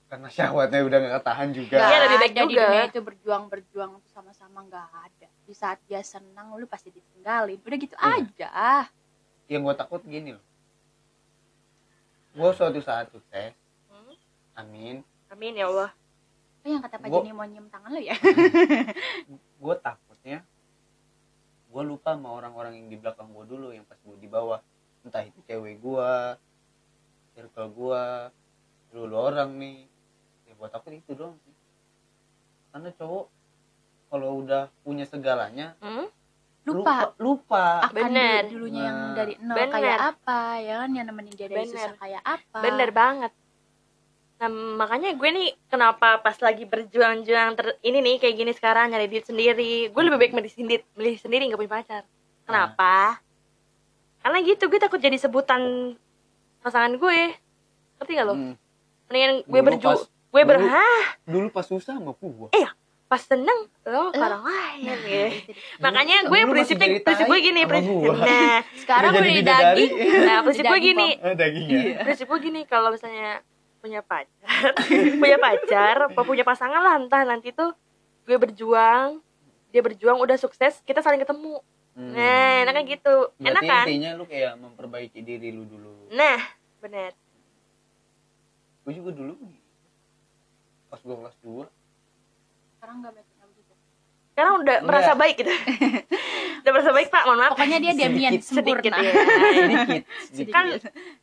[0.06, 1.80] karena syahwatnya udah nggak tahan juga.
[1.80, 2.62] Iya, lebih baik di juga.
[2.62, 5.28] dunia itu berjuang berjuang sama-sama nggak ada.
[5.42, 7.56] Di saat dia senang lu pasti ditinggalin.
[7.58, 8.12] Udah gitu Iya.
[8.20, 8.50] aja.
[9.48, 10.44] Yang gue takut gini loh.
[12.32, 13.56] Gue suatu saat sukses.
[13.88, 14.12] Hmm.
[14.54, 15.00] amin.
[15.32, 15.88] Amin ya Allah.
[16.62, 18.14] Oh, yang kata Pak Gua- Joni mau nyium tangan lu ya?
[19.58, 20.44] Gue takutnya
[21.72, 24.60] gue lupa sama orang-orang yang di belakang gue dulu yang pas gue di bawah
[25.02, 26.10] entah itu cewek gue
[27.32, 28.02] circle gue
[28.92, 29.88] lu lu orang nih
[30.44, 31.54] ya gue takut itu doang sih
[32.70, 33.26] karena cowok
[34.06, 36.06] kalau udah punya segalanya Hmm?
[36.62, 38.46] lupa lupa akan Bener.
[38.46, 39.14] dulu- dulunya yang Nah.
[39.16, 39.72] dari nol Bener.
[39.72, 41.72] kayak apa ya kan yang nemenin dia dari Bener.
[41.74, 43.32] susah kayak apa bener banget
[44.42, 49.06] Nah, makanya gue nih kenapa pas lagi berjuang-juang ter ini nih kayak gini sekarang nyari
[49.06, 52.02] duit sendiri, gue lebih baik milih sendiri, milih sendiri nggak punya pacar.
[52.42, 53.22] Kenapa?
[54.18, 55.94] Karena gitu gue takut jadi sebutan
[56.58, 57.38] pasangan gue.
[58.02, 58.34] Ngerti gak lo?
[58.34, 58.54] Hmm.
[59.06, 62.50] Mendingan gue berjuang, gue ber dulu- Hah, dulu pas susah sama gua
[63.06, 65.26] pas seneng lo ke orang lain Nah, ya.
[65.78, 67.92] Makanya Dulu- gue prinsipnya prinsip gue gini, prinsip.
[68.08, 69.92] Nah, sekarang Udah daging
[70.26, 71.96] nah prinsip gue gini, ah, dagingnya Iya.
[72.02, 73.44] prinsip gue gini kalau misalnya
[73.82, 74.70] punya pacar.
[75.22, 77.74] Punya pacar apa punya pasangan lah entah nanti tuh
[78.22, 79.18] gue berjuang
[79.74, 81.58] dia berjuang udah sukses kita saling ketemu.
[81.92, 82.14] Hmm.
[82.16, 83.14] nah enaknya gitu.
[83.36, 86.08] Enak Berarti kan intinya lu kayak memperbaiki diri lu dulu.
[86.14, 86.38] Nah
[86.78, 87.12] bener.
[88.86, 89.34] Gue juga dulu
[90.88, 91.64] pas gue kelas 2
[92.76, 93.72] sekarang nggak begitu nggak begitu
[94.32, 94.86] sekarang udah Enggak.
[94.88, 95.52] merasa baik gitu.
[96.62, 97.52] Udah merasa baik pak mohon maaf.
[97.58, 98.96] Pokoknya dia diam-diam Sedikit, sedikit sempurna.
[99.02, 99.12] ya
[99.66, 100.02] sedikit.
[100.30, 100.66] Sedikit kan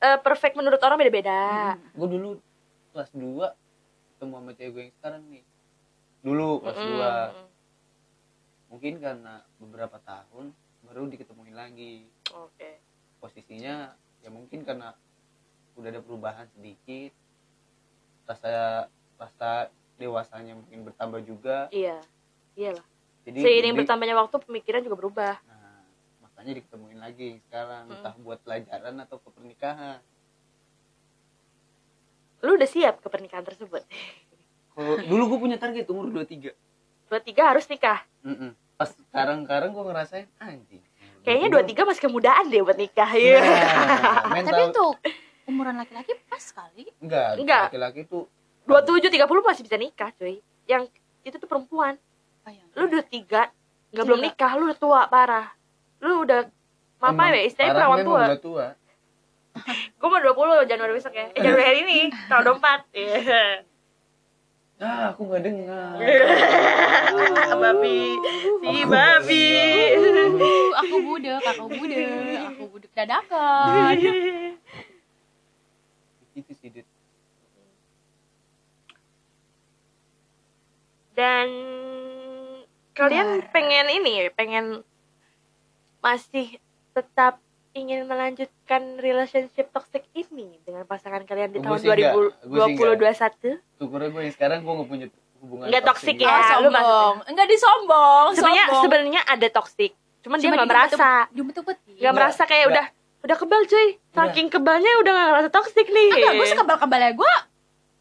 [0.03, 1.39] eh, perfect menurut orang beda-beda.
[1.95, 2.29] Gue dulu
[2.91, 3.21] kelas 2
[4.15, 5.43] ketemu sama cewek gue yang sekarang nih.
[6.19, 7.45] Dulu kelas Mm-mm.
[8.67, 10.53] 2 mungkin karena beberapa tahun
[10.85, 12.05] baru diketemuin lagi.
[12.31, 12.77] Oke.
[13.17, 14.93] Posisinya ya mungkin karena
[15.73, 17.11] udah ada perubahan sedikit.
[18.25, 18.85] Rasa
[19.17, 21.67] rasa dewasanya mungkin bertambah juga.
[21.71, 21.99] Iya.
[22.55, 22.85] Iyalah.
[23.25, 25.35] Jadi seiring jadi- bertambahnya waktu pemikiran juga berubah.
[25.43, 25.83] Nah,
[26.21, 27.87] makanya diketemuin lagi sekarang.
[27.87, 27.93] Mm.
[27.99, 29.99] entah buat pelajaran atau ke pernikahan
[32.43, 33.83] lu udah siap ke pernikahan tersebut?
[34.75, 36.55] Kalau dulu gue punya target umur 23
[37.09, 38.05] dua tiga harus nikah?
[38.21, 38.53] Mm-mm.
[38.77, 40.79] pas sekarang sekarang gue ngerasain anjing.
[41.25, 44.93] Kayaknya dua tiga masih kemudaan deh buat nikah ya nah, tapi untuk
[45.49, 46.87] umuran laki-laki pas sekali.
[47.01, 47.73] Enggak Enggak.
[47.73, 48.29] laki-laki tuh
[48.63, 50.39] dua tujuh tiga puluh masih bisa nikah cuy.
[50.69, 50.93] Yang
[51.25, 51.97] itu tuh perempuan.
[52.47, 53.51] Oh, yang lu udah tiga
[53.89, 55.47] nggak Iya, belum nikah lu udah tua parah.
[55.99, 56.45] Lu udah
[56.99, 58.23] apa ya istilahnya perawan memang tua.
[58.23, 58.65] udah tua
[59.67, 61.27] gue mau 20 Januari besok ya.
[61.33, 63.65] Eh, Januari hari ini tahun 24 Iya.
[64.79, 65.99] ah aku nggak dengar.
[67.63, 67.99] Babi.
[68.63, 69.45] Si babi.
[70.39, 73.95] Uh, aku budek aku budek aku budek dadakan
[76.39, 76.87] itu sih Dit.
[81.19, 81.51] dan
[82.95, 84.87] kalian pengen ini pengen
[85.99, 86.55] masih
[86.95, 92.13] tetap ingin melanjutkan relationship toxic ini dengan pasangan kalian di Gua tahun sih enggak.
[92.43, 95.07] Gua sih 2021 syukurnya gue yang sekarang gue nggak punya
[95.39, 96.25] hubungan Nggak toxic gitu.
[96.25, 96.33] ya.
[96.33, 98.83] oh, lu sombong enggak disombong sebenarnya sombong.
[98.83, 101.93] sebenarnya ada toxic cuman dia Cuma nggak merasa diumpet-umpetin.
[101.95, 102.85] nggak merasa kayak udah
[103.19, 107.33] udah kebal cuy saking kebalnya udah nggak ngerasa toxic nih enggak gue sekebal-kebalnya gue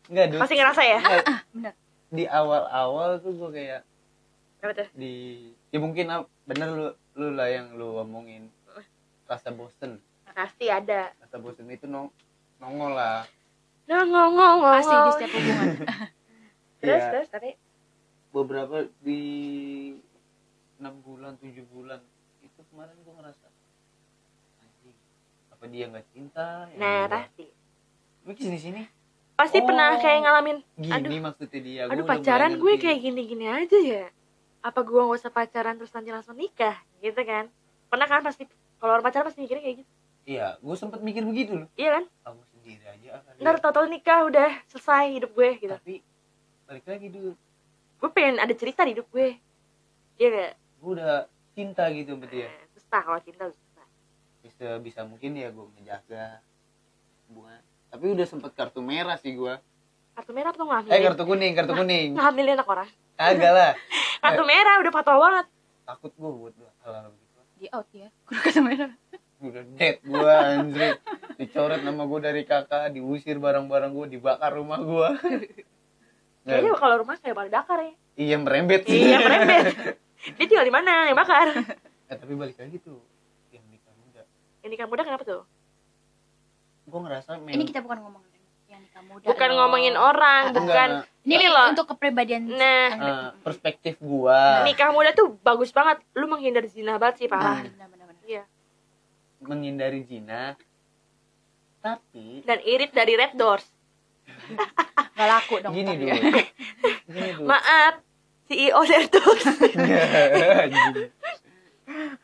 [0.09, 0.40] Nggak, Dut.
[0.40, 1.72] masih ngerasa ya Nggak, bener
[2.09, 3.81] di awal-awal tuh gue kayak
[4.59, 5.12] apa tuh di
[5.68, 8.48] ya mungkin ah, bener lu lu lah yang lu omongin
[9.28, 10.00] rasa bosen.
[10.26, 11.12] Pasti ada.
[11.20, 12.08] Rasa bosen itu nong
[12.58, 13.28] nongol lah.
[13.84, 15.68] Nah ngomong ngomong pasti di setiap hubungan.
[16.80, 17.10] Terus Iya.
[17.10, 17.50] terus tapi?
[18.28, 19.22] Beberapa di
[20.78, 21.98] enam bulan tujuh bulan
[22.38, 23.46] itu kemarin gue ngerasa
[24.58, 24.94] anjing
[25.50, 26.46] apa dia nggak cinta?
[26.68, 27.12] Ya nah gua.
[27.18, 27.46] pasti.
[28.22, 28.82] Gue sini sini.
[29.34, 29.66] Pasti Oh.
[29.66, 31.10] pernah kayak ngalamin gini Aduh.
[31.20, 34.06] maksudnya dia aduh Gua pacaran gue kayak gini-gini aja ya.
[34.60, 36.78] Apa gue gak usah pacaran terus nanti langsung nikah?
[36.98, 37.50] Gitu kan.
[37.86, 38.22] Pernah kan?
[38.22, 38.46] Pasti
[38.78, 39.92] kalau orang pacaran pasti mikirnya kayak gitu.
[40.28, 41.68] Iya gue sempet mikir begitu loh.
[41.74, 42.04] Iya kan?
[42.24, 43.60] Kamu sendiri aja kali ntar ya.
[43.62, 45.72] tau-tau nikah udah selesai hidup gue gitu.
[45.72, 45.94] Tapi
[46.68, 47.32] balik lagi dulu
[47.98, 49.28] gue pengen ada cerita di hidup gue.
[50.18, 51.26] Iya gak gue udah
[51.58, 53.86] cinta gitu sama dia Nah, susah kalau cinta susah.
[54.44, 56.42] Bisa bisa mungkin ya gue menjaga
[57.28, 59.54] hubungan tapi udah sempet kartu merah sih gue
[60.12, 62.08] kartu merah tuh ngambil eh kartu kuning kartu kuning.
[62.14, 62.90] ngambilin anak orang.
[63.18, 63.72] Kagak lah.
[64.22, 65.46] Kartu merah udah patah banget.
[65.82, 66.54] Takut gue buat
[66.86, 67.10] hal-hal
[67.59, 68.09] di out ya.
[68.27, 68.92] Kudu ke merah.
[69.38, 70.99] Udah dead gue anjir
[71.38, 75.09] dicoret nama gue dari kakak diusir barang-barang gue dibakar rumah gue
[76.49, 77.94] kayaknya kalau rumah kayak pada dakar ya.
[78.18, 78.83] Iya merembet.
[78.88, 79.66] Iya merembet.
[80.35, 81.07] Dia tinggal di mana?
[81.07, 81.47] Yang bakar.
[82.09, 82.99] Eh, tapi balik lagi tuh
[83.55, 84.23] yang nikah muda.
[84.64, 85.42] Ini kamu muda kenapa tuh?
[86.88, 88.27] Gue ngerasa ini kita bukan ngomongin yang
[88.78, 89.56] nikah muda bukan loh.
[89.58, 90.60] ngomongin orang Enggak.
[90.60, 90.88] bukan
[91.22, 91.66] ini, ini loh.
[91.68, 92.88] untuk kepribadian Nah.
[92.90, 97.88] Eh, perspektif gue nikah muda tuh bagus banget lu menghindar zina banget sih parah Benar,
[97.88, 98.24] benar, benar.
[98.24, 98.42] iya
[99.38, 100.54] menghindari zina
[101.78, 103.64] tapi dan irit dari red doors
[105.14, 106.14] Gak laku dong gini dulu
[107.10, 107.98] gini dulu maaf
[108.44, 110.94] CEO red doors Anjing.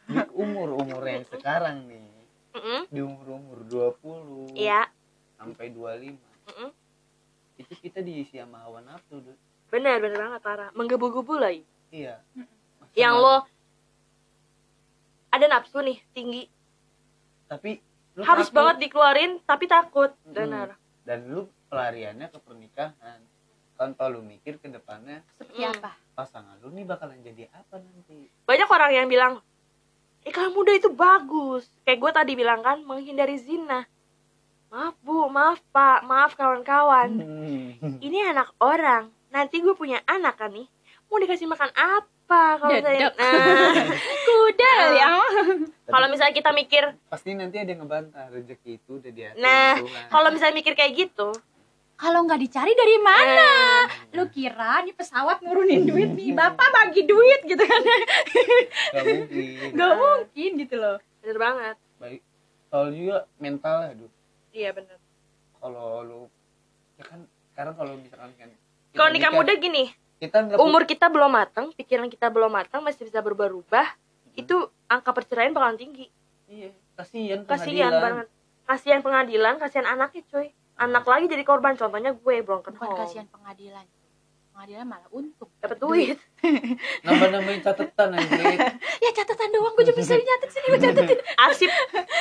[0.06, 2.02] di umur umur yang sekarang nih
[2.54, 2.80] Mm-mm.
[2.86, 4.86] di umur umur 20 iya
[5.34, 6.14] sampai 25
[6.44, 6.70] Mm-mm.
[7.54, 9.38] itu kita diisi sama hawa nafsu Dut.
[9.68, 10.68] benar benar banget parah.
[10.72, 12.18] Menggebu-gebu lagi iya.
[12.34, 13.46] Masa yang lo
[15.30, 16.46] ada nafsu nih tinggi.
[17.44, 17.78] Tapi
[18.14, 18.56] lu harus takut.
[18.56, 20.14] banget dikeluarin tapi takut.
[20.24, 20.78] Benar.
[21.02, 23.18] Dan lu pelariannya ke pernikahan.
[23.74, 25.74] Tanpa lu mikir ke depannya seperti Hmm.
[25.74, 25.92] apa?
[26.14, 28.30] pasangan lu nih bakalan jadi apa nanti?
[28.46, 29.42] Banyak orang yang bilang
[30.22, 31.66] nikah muda itu bagus.
[31.82, 33.82] Kayak gue tadi bilang kan menghindari zina
[34.72, 35.28] maaf bu.
[35.28, 36.06] Maaf pak.
[36.06, 37.10] Maaf kawan-kawan.
[37.18, 37.98] Hmm.
[38.00, 39.10] ini anak orang.
[39.34, 40.68] Nanti gue punya anak kan nih
[41.14, 43.70] mau dikasih makan apa kalau saya nah,
[44.26, 45.14] kuda ya.
[45.86, 48.34] Kalau misalnya kita mikir pasti nanti ada yang ngebantah.
[48.34, 49.78] Rezeki itu udah diatur Nah,
[50.10, 51.30] kalau misalnya mikir kayak gitu
[51.94, 53.38] kalau nggak dicari dari mana?
[53.38, 53.80] Nah,
[54.18, 56.34] lu kira nih pesawat nurunin duit nih?
[56.34, 57.80] Bapak bagi duit gitu kan?
[58.90, 59.70] Gak mungkin.
[59.78, 60.96] Nggak mungkin gitu loh.
[61.22, 61.76] Bener banget.
[62.02, 62.20] Baik.
[62.66, 64.12] Soal juga mental ya Dut.
[64.54, 64.96] Iya bener.
[65.58, 66.20] Kalau lu
[66.94, 68.50] ya kan sekarang kalau misalkan kan
[68.94, 69.90] kalau nikah muda gini
[70.22, 73.86] kita nggak umur kita belum matang pikiran kita belum matang masih bisa berubah-ubah
[74.38, 76.06] itu angka perceraian bakalan tinggi.
[76.46, 78.02] Iya kasihan kasihan pengadilan.
[78.02, 78.26] banget.
[78.64, 80.48] Kasihan pengadilan kasihan anaknya cuy.
[80.74, 82.98] Anak lagi jadi korban contohnya gue broken bukan home.
[82.98, 83.86] kasihan pengadilan
[84.54, 85.50] pengadilan malah untung.
[85.58, 86.18] Dapat duit.
[87.06, 88.54] Nambah nambahin catatan anjir
[89.04, 91.18] ya catatan doang gue juga bisa nyatet sini gue catetin.
[91.42, 91.70] Arsip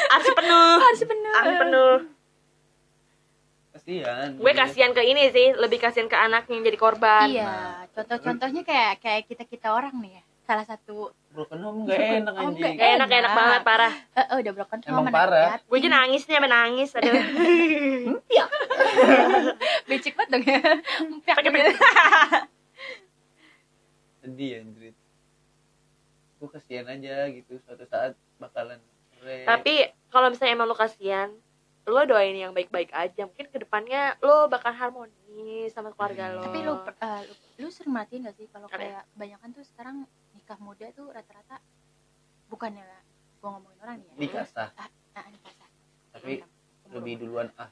[0.10, 0.78] arsip penuh.
[0.82, 1.94] Harus bener arsip penuh
[3.84, 4.28] kasihan.
[4.36, 7.26] Gue kasihan ke ini sih lebih kasihan ke anak yang jadi korban.
[7.28, 12.34] Iya contoh-contohnya kayak kayak kita kita orang nih ya salah satu broken home gak enak
[12.36, 12.60] Oh, anjing.
[12.60, 13.06] nggak enak.
[13.06, 13.34] Enak Enak.
[13.34, 13.94] banget parah.
[14.14, 15.48] eh, udah broken home Emang parah.
[15.58, 17.10] gue aja nangis nih sampe nangis ada
[19.88, 20.60] becek banget dong ya.
[21.26, 21.72] Pakai gitu.
[24.20, 24.94] sedih anjir
[26.40, 28.80] gue kasihan aja gitu suatu saat bakalan
[29.46, 31.30] tapi kalau misalnya emang lo kasihan
[31.86, 33.22] lo doain yang baik-baik aja.
[33.24, 36.42] Mungkin ke depannya lo bakal harmonis sama keluarga lo.
[36.42, 38.74] Tapi lu, eh, lu lu sering merhatiin gak sih kalau ya?
[38.74, 39.96] kayak kebanyakan tuh sekarang
[40.32, 41.60] nikah muda tuh rata-rata
[42.48, 42.84] bukannya
[43.38, 44.16] gua ngomongin orang nih ya.
[44.18, 45.70] Nikah sah ah, ah, nikah sah.
[46.14, 46.34] tapi
[46.86, 47.68] Umur- lebih duluan ah.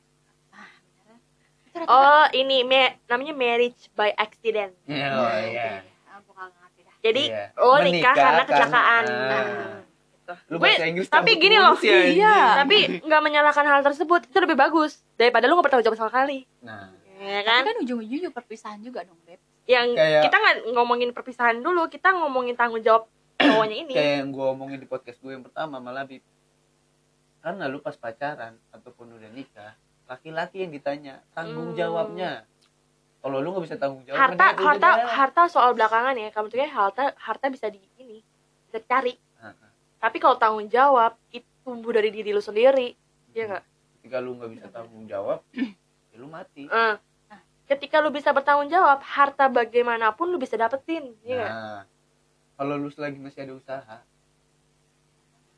[0.52, 1.20] Ah beneran
[1.62, 4.76] itu rata-rata oh ini me- namanya marriage by accident.
[4.82, 5.80] Oh Nah, iya.
[5.80, 5.88] ya.
[6.10, 6.20] Ah,
[6.50, 6.96] ngerti dah.
[7.00, 7.44] Jadi Iya.
[7.56, 9.04] lo nikah Menikah karena kecelakaan.
[9.08, 9.80] karena- Nah.
[10.50, 12.36] Lu bahasa Inggris tapi gini loh, ya, iya.
[12.62, 14.28] tapi nggak menyalahkan hal tersebut.
[14.28, 15.02] Itu lebih bagus.
[15.16, 16.44] Daripada lo nggak bertanggung jawab sama sekali.
[16.62, 16.92] Nah.
[17.22, 17.74] Ya kan, kan?
[17.74, 19.38] kan ujung-ujungnya perpisahan juga dong beb.
[19.70, 23.06] Yang Kayak- kita nggak ngomongin perpisahan dulu kita ngomongin tanggung jawab
[23.38, 23.94] cowoknya ini.
[23.94, 26.26] Kayak yang gue omongin di podcast gue yang pertama malah Bib
[27.42, 29.74] karena lu pas pacaran ataupun udah nikah
[30.06, 31.78] laki-laki yang ditanya tanggung Hmm.
[31.78, 32.46] jawabnya.
[33.22, 36.30] Kalau lu nggak bisa tanggung jawab harta harta harta soal belakangan ya.
[36.34, 38.22] Kamu tuh kayak harta harta bisa di ini
[38.66, 39.14] bisa cari.
[40.02, 42.98] Tapi kalau tanggung jawab itu tumbuh dari diri lu sendiri
[43.38, 43.64] ya nggak?
[44.02, 45.46] Ketika lu nggak bisa tanggung jawab
[46.10, 46.66] ya lu mati.
[46.66, 46.96] Eh,
[47.70, 51.82] ketika lu bisa bertanggung jawab harta bagaimanapun lu bisa dapetin ya nah
[52.62, 53.98] kalau lu selagi masih ada usaha.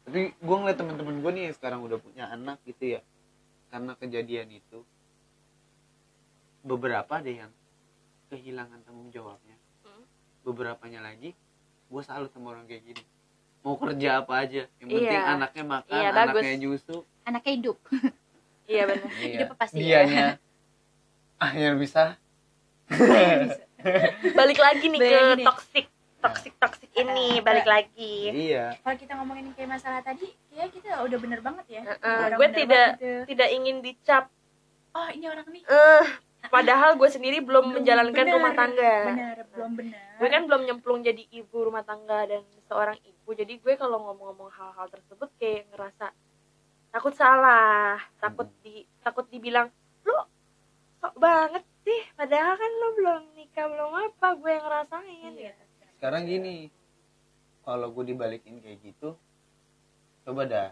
[0.08, 3.02] Tapi gue ngeliat teman-teman gue nih yang sekarang udah punya anak gitu ya
[3.72, 4.88] karena kejadian itu
[6.64, 7.52] beberapa ada yang
[8.32, 9.60] kehilangan tanggung jawabnya.
[9.84, 10.08] Hmm.
[10.48, 11.36] beberapanya lagi
[11.92, 13.04] gue salut sama orang kayak gini
[13.64, 14.62] mau kerja apa aja.
[14.78, 15.24] Yang penting Iya.
[15.30, 16.30] anaknya makan Iya, bagus.
[16.36, 16.98] anaknya nyusu.
[17.24, 17.78] Anaknya hidup.
[18.64, 19.40] Iya benar iya.
[19.44, 19.76] Hidup pasti.
[19.76, 19.84] Ya.
[19.84, 20.28] dianya
[21.36, 22.04] akhirnya bisa.
[24.34, 25.86] Balik lagi nih Balik ke toxic
[26.22, 27.44] toxic toxic ini.
[27.44, 28.32] Balik lagi.
[28.32, 28.80] Iya.
[28.80, 31.82] Kalau kita ngomongin kayak masalah tadi kayak kita udah bener banget ya.
[31.84, 33.20] Heeh, Udah gue tidak banget gitu.
[33.36, 34.24] tidak ingin dicap.
[34.96, 35.64] Oh ini orang nih.
[35.68, 36.06] Eh
[36.48, 38.96] padahal gue sendiri belum Belum menjalankan bener, rumah tangga.
[39.06, 40.00] Bener belum bener.
[40.16, 44.52] Gue kan belum nyemplung jadi ibu rumah tangga dan seorang ibu jadi gue kalau ngomong-ngomong
[44.52, 46.12] hal-hal tersebut kayak ngerasa
[46.92, 49.72] takut salah takut di takut dibilang
[50.04, 50.14] lu
[51.00, 55.54] sok banget sih padahal kan lu belum nikah belum apa gue yang ngerasain Iya.
[55.56, 55.84] gitu.
[55.98, 56.68] sekarang gini
[57.64, 59.16] kalau gue dibalikin kayak gitu
[60.24, 60.70] coba dah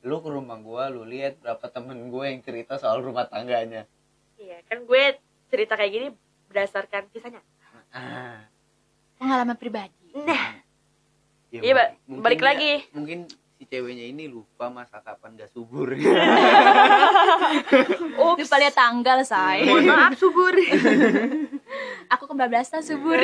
[0.00, 3.84] lu ke rumah gue lu lihat berapa temen gue yang cerita soal rumah tangganya.
[4.40, 5.02] Iya kan gue
[5.52, 6.08] cerita kayak gini
[6.48, 7.44] berdasarkan kisahnya.
[7.92, 8.48] Ah.
[9.20, 9.92] Pengalaman pribadi.
[10.16, 10.56] Nah
[11.50, 11.88] ya Iya, Mbak.
[12.06, 12.72] mungkin Balik lagi.
[12.90, 13.18] mungkin
[13.54, 15.92] si ceweknya ini lupa masa kapan gak subur.
[18.16, 18.40] Ups.
[18.40, 19.62] lupa lihat tanggal say.
[19.68, 20.54] Mohon maaf subur.
[22.12, 23.20] Aku kebablasan subur.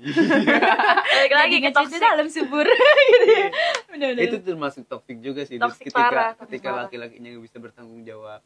[0.00, 2.00] Balik lagi ke toxic.
[2.00, 2.64] dalam subur.
[2.64, 3.48] Gitu ya.
[3.90, 4.24] Bener bener.
[4.24, 5.60] Itu termasuk toxic juga sih.
[5.60, 8.40] Toxic ketika parah, ketika laki-lakinya nggak bisa bertanggung jawab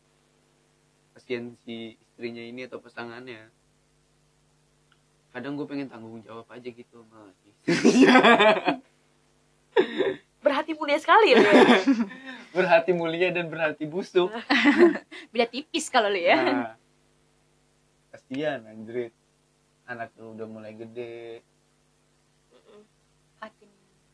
[1.15, 3.47] kasihan si istrinya ini atau pasangannya
[5.35, 7.35] kadang gue pengen tanggung jawab aja gitu sama
[10.45, 11.41] berhati mulia sekali ya.
[12.55, 14.31] Berhati mulia dan berhati busuk.
[15.35, 16.39] Beda tipis kalau lu ya.
[16.39, 16.77] Nah,
[18.15, 18.63] kasihan
[19.89, 21.43] anak tuh udah mulai gede.
[23.43, 23.71] Makin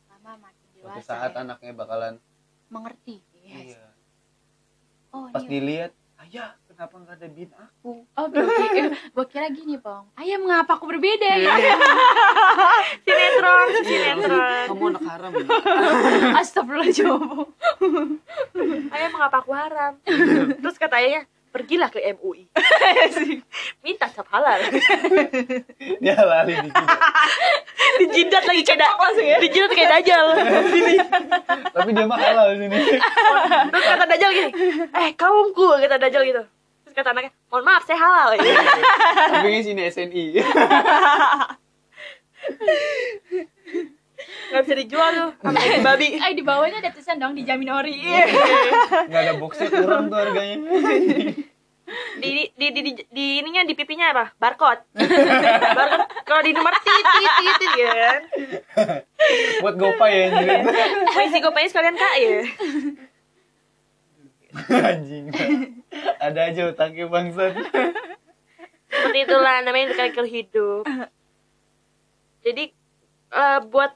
[0.09, 1.44] lama makin suatu dewasa saat ya.
[1.44, 2.14] anaknya bakalan
[2.70, 3.76] mengerti yes.
[3.76, 3.87] iya.
[5.11, 5.92] Oh pas iya dilihat
[6.26, 6.50] ayah
[6.81, 7.93] kenapa nggak ada bin aku?
[8.16, 8.40] Oh, oke.
[8.40, 10.09] Eh, gua kira gini, Pong.
[10.16, 11.53] Ayah mengapa aku berbeda ya?
[13.05, 14.64] sinetron Iya, sinetron.
[14.73, 15.45] Kamu anak haram ya?
[16.40, 17.12] Astagfirullahaladzim.
[18.97, 20.01] ayah mengapa aku haram?
[20.57, 22.47] Terus kata ayahnya pergilah ke MUI
[23.85, 24.64] minta cap halal.
[26.01, 26.95] Dia lali di sini
[28.01, 30.27] dijidat lagi kayak da- dijidat kayak dajal
[31.75, 32.79] tapi dia mah halal sini.
[33.66, 34.51] Terus kata dajal gini
[34.95, 36.43] eh kaumku kata dajal gitu
[36.90, 38.35] terus kata anaknya mohon maaf saya halal.
[39.38, 40.24] Tapi ini sini SNI
[44.50, 46.18] nggak bisa dijual tuh sama babi.
[46.26, 47.94] Eh di bawahnya ada tulisan dong dijamin ori.
[49.07, 50.59] nggak ada boxnya kurang tuh harganya.
[52.18, 54.35] Di di di di, di, di ininya di pipinya apa?
[54.35, 54.83] Barcode.
[55.79, 56.11] Barcode.
[56.26, 58.20] Kalau di nomor tit tit tit tit ya kan?
[59.62, 60.26] Buat gopay ya
[61.07, 62.42] mau isi gopay sekalian kak ya
[64.90, 65.31] anjing
[66.18, 67.55] ada aja otaknya bangsat.
[68.90, 70.83] Seperti itulah namanya cycle hidup.
[72.46, 72.64] Jadi
[73.31, 73.92] eh, buat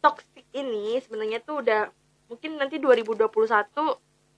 [0.00, 1.92] toxic ini sebenarnya tuh udah
[2.30, 3.28] mungkin nanti 2021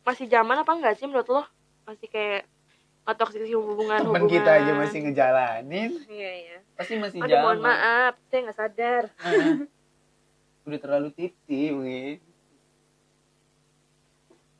[0.03, 1.42] masih zaman apa enggak sih menurut lo?
[1.87, 2.49] Masih kayak
[3.03, 5.90] nggak toxic hubungan temen hubungan kita aja masih ngejalanin.
[6.07, 6.59] Iya iya.
[6.79, 9.05] Pasti masih aduh mohon jalan maaf saya nggak sadar.
[10.66, 12.23] Udah terlalu titi mungkin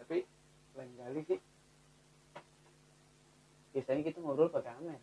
[0.02, 0.26] tapi
[0.74, 1.38] lain kali sih
[3.72, 5.00] biasanya kita ngobrol pakai Amer.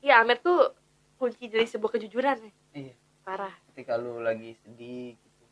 [0.00, 0.72] Iya Amer tuh
[1.14, 2.52] kunci dari sebuah kejujuran ya.
[2.72, 2.94] iya.
[3.20, 3.52] Parah.
[3.70, 5.44] Ketika lu lagi sedih gitu.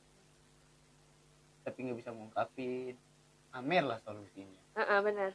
[1.62, 2.94] Tapi nggak bisa ngungkapin
[3.50, 4.62] Amer lah solusinya.
[4.74, 5.30] Heeh, benar.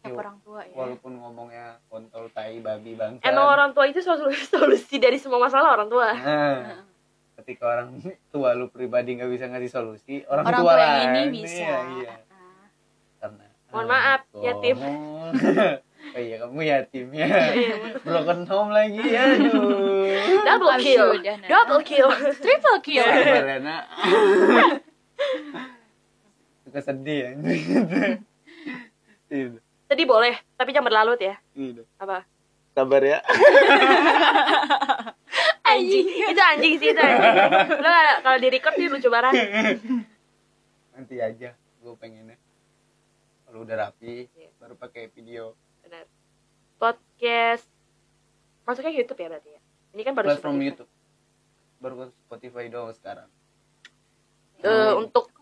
[0.00, 0.72] Kayak orang tua ya.
[0.72, 3.20] walaupun ngomongnya kontol tai babi bangsa.
[3.20, 6.08] Emang orang tua itu solusi, solusi dari semua masalah orang tua?
[6.16, 6.88] Nah,
[7.36, 8.00] ketika orang
[8.32, 11.60] tua lu pribadi nggak bisa ngasih solusi orang, Orang tua, tua yang ini lain, bisa.
[11.60, 12.12] iya, iya.
[13.70, 14.76] Mohon maaf, aku- yatim.
[16.10, 17.26] oh iya kamu yatim ya.
[18.02, 20.10] Broken home lagi aduh.
[20.42, 21.08] Double kill.
[21.46, 22.08] double kill.
[22.42, 23.06] Triple kill.
[23.06, 23.82] sabar ya nak
[26.64, 27.30] suka sedih ya.
[29.30, 29.46] Iya,
[29.86, 31.34] tadi boleh tapi jangan berlarut ya.
[31.54, 31.82] Iya.
[31.98, 32.26] apa?
[32.74, 33.18] Sabar ya.
[35.70, 36.06] Anjing.
[36.26, 37.34] Itu anjing sih itu anjing.
[37.78, 37.90] Lo
[38.24, 39.78] kalau di record sih lucu banget.
[40.90, 42.34] Nanti aja gue pengennya
[43.50, 44.50] kalau udah rapi Iya.
[44.56, 46.06] baru pakai video benar
[46.76, 47.66] podcast
[48.62, 49.60] masuknya YouTube ya berarti ya
[49.90, 50.68] ini kan baru platform Spotify.
[50.68, 50.90] YouTube
[51.76, 53.28] baru Spotify doang sekarang
[54.60, 55.32] Eh, untuk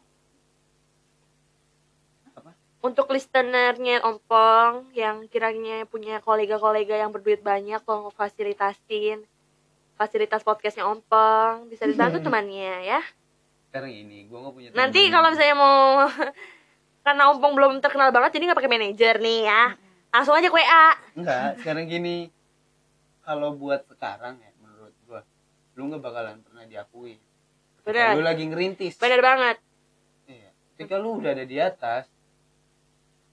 [2.33, 2.55] Apa?
[2.81, 9.27] untuk listenernya ompong yang kiranya punya kolega-kolega yang berduit banyak tolong fasilitasin
[9.95, 13.01] fasilitas podcastnya ompong bisa dibantu temannya ya
[13.69, 15.13] sekarang ini gue nggak punya nanti temen.
[15.13, 15.79] kalau misalnya mau
[17.01, 19.65] karena ompong belum terkenal banget jadi nggak pakai manajer nih ya.
[20.09, 22.29] Langsung aja ke WA enggak sekarang gini.
[23.21, 25.21] Kalau buat sekarang ya menurut gue
[25.75, 27.17] lu nggak bakalan pernah diakui.
[27.83, 28.15] Bener.
[28.15, 28.97] lu lagi ngerintis.
[28.97, 29.57] Bener banget.
[30.25, 30.51] Iya.
[30.73, 32.05] ketika lu udah ada di atas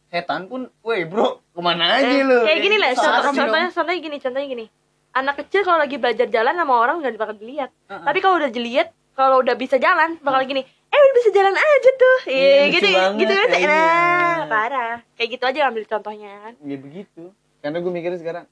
[0.07, 2.39] setan pun woi bro ke mana aja Eh, lu?
[2.41, 4.65] kayak gini lah contoh, contohnya contohnya gini contohnya gini.
[5.11, 7.71] Anak kecil kalau lagi belajar jalan sama orang nggak bakal dilihat.
[7.85, 8.03] Heeh.
[8.03, 10.63] tapi kalau udah dilihat kalau udah bisa jalan bakal gini
[10.95, 12.17] eh udah bisa jalan aja tuh.
[12.25, 13.67] Iya, iya lucu gitu banget, gitu kan iya.
[13.67, 14.95] nah parah.
[15.13, 16.31] Kayak gitu aja ambil contohnya.
[16.41, 17.23] Kan ya begitu.
[17.59, 18.45] Karena gue mikirnya sekarang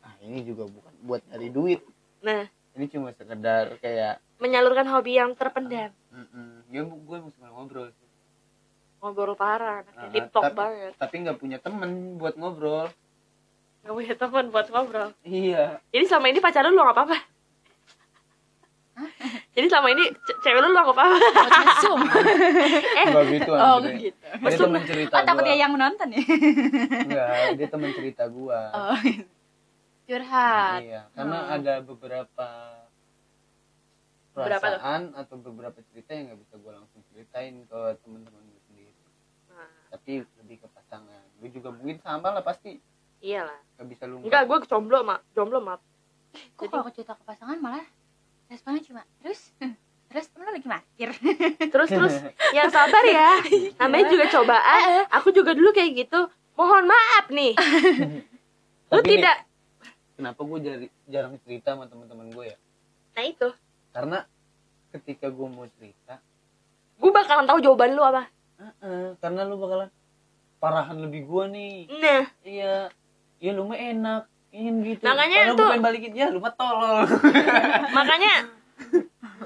[0.00, 1.80] ah ini juga bukan buat cari duit.
[2.20, 2.46] Nah.
[2.70, 5.90] Ini cuma sekedar kayak menyalurkan hobi yang terpendam.
[6.10, 8.06] Mm ya gue emang suka ngobrol sih.
[9.00, 10.92] ngobrol parah anaknya Ah, tiktok tapi- banget.
[10.94, 12.86] tapi nggak punya temen buat ngobrol.
[13.80, 15.08] Nggak punya teman buat ngobrol?
[15.24, 15.80] Iya.
[15.88, 17.18] Jadi selama ini pacar lu lu nggak apa-apa
[19.50, 22.00] jadi selama ini ce- cewek lu lu nggak Buat mesum.
[22.98, 23.92] eh nggak gitu Oh, anjir.
[24.00, 24.24] gitu.
[24.40, 26.20] dia temen cerita Oh, takut gua dia yang menonton ya?
[27.00, 28.96] enggak dia temen cerita gua Oh.
[30.02, 30.80] Curhat.
[30.80, 31.54] iya karena Oh.
[31.54, 32.46] ada beberapa
[34.30, 38.94] Beberapa perasaan atau beberapa cerita yang nggak bisa gua langsung ceritain ke teman-teman gue sendiri
[39.48, 42.78] Nah, tapi lebih ke pasangan lu juga mungkin sama lah pasti
[43.20, 45.82] iyalah nggak bisa lu enggak gue jomblo mak jomblo mak
[46.54, 47.82] Kok kalau aku cerita ke pasangan malah
[48.50, 49.54] responnya cuma terus?
[50.10, 51.10] Terus temen lo lagi markir.
[51.72, 52.14] terus terus.
[52.56, 53.38] Yang sabar ya.
[53.78, 55.06] Namanya juga cobaan.
[55.14, 56.26] Aku juga dulu kayak gitu.
[56.58, 57.54] Mohon maaf nih.
[58.90, 59.36] Lu Tapi nih, tidak
[60.18, 62.56] kenapa gue jari- jarang cerita sama teman-teman gue ya?
[63.14, 63.48] Nah itu.
[63.94, 64.18] Karena
[64.90, 66.18] ketika gue mau cerita
[67.00, 68.28] gue bakalan tahu jawaban lu apa.
[68.60, 69.88] "Eh-eh," karena lu bakalan
[70.58, 71.74] parahan lebih gue nih.
[71.96, 72.24] Nah.
[72.42, 72.76] Iya.
[73.40, 75.02] Iya lu mah enak ingin gitu.
[75.02, 77.06] Makanya Padahal tuh- pengen balikin ya lu mah tolol.
[77.98, 78.34] Makanya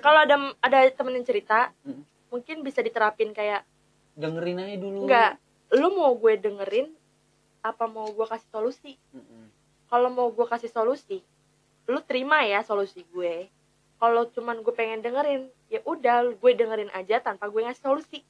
[0.00, 2.02] kalau ada ada temen yang cerita Hmm.
[2.28, 3.62] mungkin bisa diterapin kayak
[4.14, 5.05] dengerin aja dulu.
[5.05, 5.32] Enggak
[5.70, 6.88] lu mau gue dengerin
[7.61, 8.92] apa mau gue kasih solusi?
[9.11, 9.50] Mm-mm.
[9.86, 11.22] kalau mau gue kasih solusi
[11.84, 13.46] lu terima ya solusi gue.
[13.94, 18.20] Kalau cuman gue pengen dengerin ya udah gue dengerin aja tanpa gue ngasih solusi.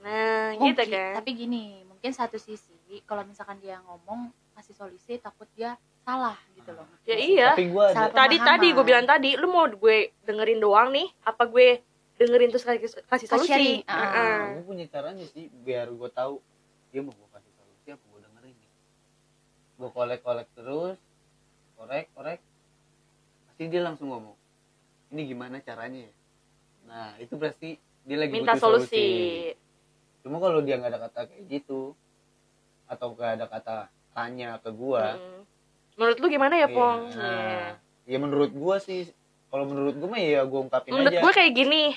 [0.00, 1.12] Nah gitu Mungkin- kan.
[1.14, 2.72] tapi gini mungkin satu sisi
[3.02, 6.86] kalau misalkan dia ngomong kasih solusi takut dia salah gitu loh.
[7.08, 7.48] Ya iya.
[7.56, 7.96] Tapi gue ada.
[7.96, 11.80] Salah tadi tadi gue bilang tadi lu mau gue dengerin doang nih apa gue
[12.20, 12.78] dengerin terus kasih
[13.08, 13.82] kasih solusi?
[13.88, 13.96] ah.
[13.98, 14.40] Heeh.
[14.60, 16.38] gue punya caranya sih biar gue tahu
[16.92, 18.70] dia mau gue kasih solusi apa gue dengerin nih.
[19.80, 20.98] Gue kolek kolek terus
[21.74, 22.40] korek korek.
[23.48, 24.36] Pasti dia langsung ngomong
[25.10, 26.12] ini gimana caranya ya?
[26.84, 29.08] Nah itu berarti dia lagi minta butuh solusi.
[30.20, 31.92] cuma kalau dia nggak ada kata kayak gitu
[32.84, 33.76] atau gak ada kata
[34.12, 35.40] tanya ke gua Mm.
[35.94, 37.68] Menurut lu gimana ya iya, pong nah,
[38.04, 39.08] ya menurut gua sih
[39.54, 41.22] kalau menurut gua mah ya gua ungkapin menurut aja.
[41.22, 41.94] gue kayak gini.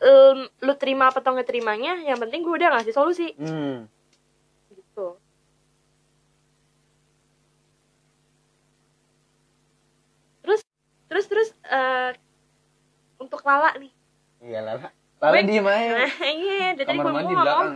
[0.00, 3.36] Em, lu terima apa atau nggak terimanya yang penting gue udah ngasih solusi.
[3.36, 3.84] Hmm.
[4.72, 5.16] gitu.
[10.40, 10.60] Terus
[11.08, 12.16] terus terus eh,
[13.20, 13.92] untuk Lala nih.
[14.40, 15.92] Iya lala lala Gue- diem aja.
[16.00, 17.72] nah, iya dari tadi Kamar gue mandi belakang.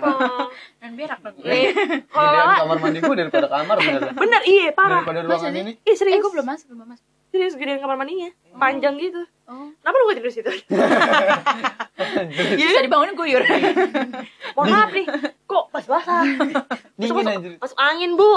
[0.81, 1.35] dan berak dong.
[1.39, 1.65] Nih
[2.09, 5.01] kalau Gedean Lala kamar mandi gua daripada kamar bener bener iya parah.
[5.01, 5.73] Daripada ruangan ini.
[5.77, 6.19] Ih eh serius?
[6.19, 7.05] gue belum masuk belum masuk.
[7.29, 8.31] Serius gedean kamar mandinya?
[8.55, 9.21] Panjang gitu.
[9.45, 9.69] Oh.
[9.77, 10.49] Kenapa lu gak tidur situ?
[12.57, 13.43] Bisa dibangunin guyur
[14.55, 15.05] mohon maaf nih
[15.45, 16.25] kok pas basah?
[16.97, 18.31] Dingin masuk, anjir masuk angin bu.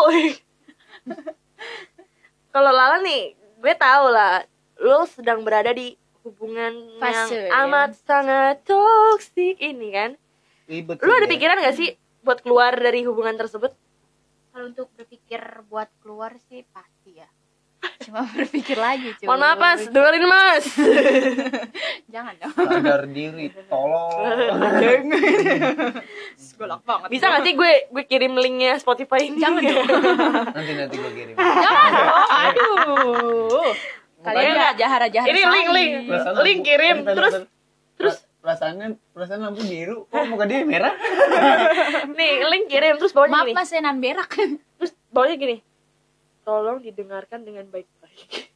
[2.49, 4.43] Kalau Lala nih gue tahu lah
[4.77, 5.95] lo sedang berada di
[6.27, 7.63] hubungan Fase, yang ya.
[7.63, 10.11] amat sangat toksik ini kan?
[10.67, 11.31] Ribet lo ada ya.
[11.31, 11.95] pikiran gak sih
[12.27, 13.71] buat keluar dari hubungan tersebut?
[14.51, 15.39] Kalau untuk berpikir
[15.71, 17.29] buat keluar sih pasti ya.
[18.03, 19.25] Cuma berpikir lagi cuy.
[19.29, 19.81] Mohon maaf mas.
[19.87, 20.65] Dengerin mas.
[22.13, 22.53] Jangan dong.
[22.57, 24.11] Sadar diri tolong.
[26.57, 27.07] Golak banget.
[27.13, 29.39] Bisa gak sih gue gue kirim linknya Spotify ini?
[29.39, 29.87] Jangan dong.
[30.51, 31.35] nanti nanti gua kirim.
[31.37, 32.27] Jangan dong.
[32.27, 33.71] Aduh
[34.25, 35.91] kalian nggak jahara jahara ini link link.
[36.09, 36.95] Perasaan link lampu- kirim.
[37.05, 37.33] Terus
[37.97, 39.97] terus perasaannya perasaan lampu biru.
[40.09, 40.93] Kok muka dia merah.
[42.17, 42.97] Nih link kirim.
[42.97, 43.55] Terus bawahnya maaf gini.
[43.57, 44.31] mas saya nan berak.
[44.81, 45.57] Terus bawahnya gini.
[46.47, 48.49] Tolong didengarkan dengan baik-baik.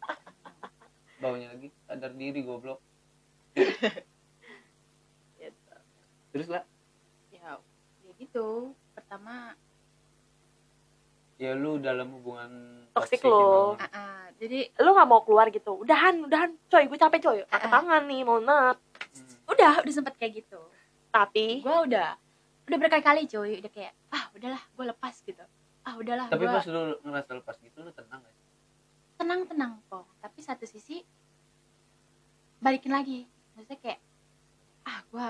[1.22, 1.68] Baunya lagi.
[1.86, 2.80] Sadar diri goblok.
[6.36, 6.64] Terus lah
[7.32, 7.56] ya
[8.04, 8.76] ya gitu.
[8.92, 9.56] Pertama
[11.36, 12.50] ya lu dalam hubungan
[12.90, 13.76] Toxic toxic lo.
[13.76, 15.76] ah, ah, jadi lu nggak mau keluar gitu.
[15.76, 16.56] Udahan udahan.
[16.66, 17.38] Coy gue capek coy.
[17.44, 17.72] Pakai Ah.
[17.74, 18.76] tangan nih mohon maaf
[19.16, 19.48] Hmm.
[19.48, 20.60] udah udah sempet kayak gitu.
[21.08, 22.16] Tapi gue udah
[22.66, 25.44] udah berkali-kali cuy udah kayak ah udahlah gue lepas gitu.
[25.82, 28.44] Ah udahlah tapi gua pas lu ngerasa lepas gitu lu tenang gak sih?
[29.16, 30.04] Tenang tenang kok.
[30.18, 31.04] Tapi satu sisi
[32.58, 33.24] balikin lagi.
[33.52, 34.00] Maksudnya kayak
[34.84, 35.26] ah gue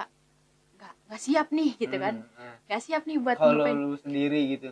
[1.07, 2.15] nggak siap nih gitu kan.
[2.29, 4.69] Hmm, nggak siap nih buat kalau lu sendiri gitu.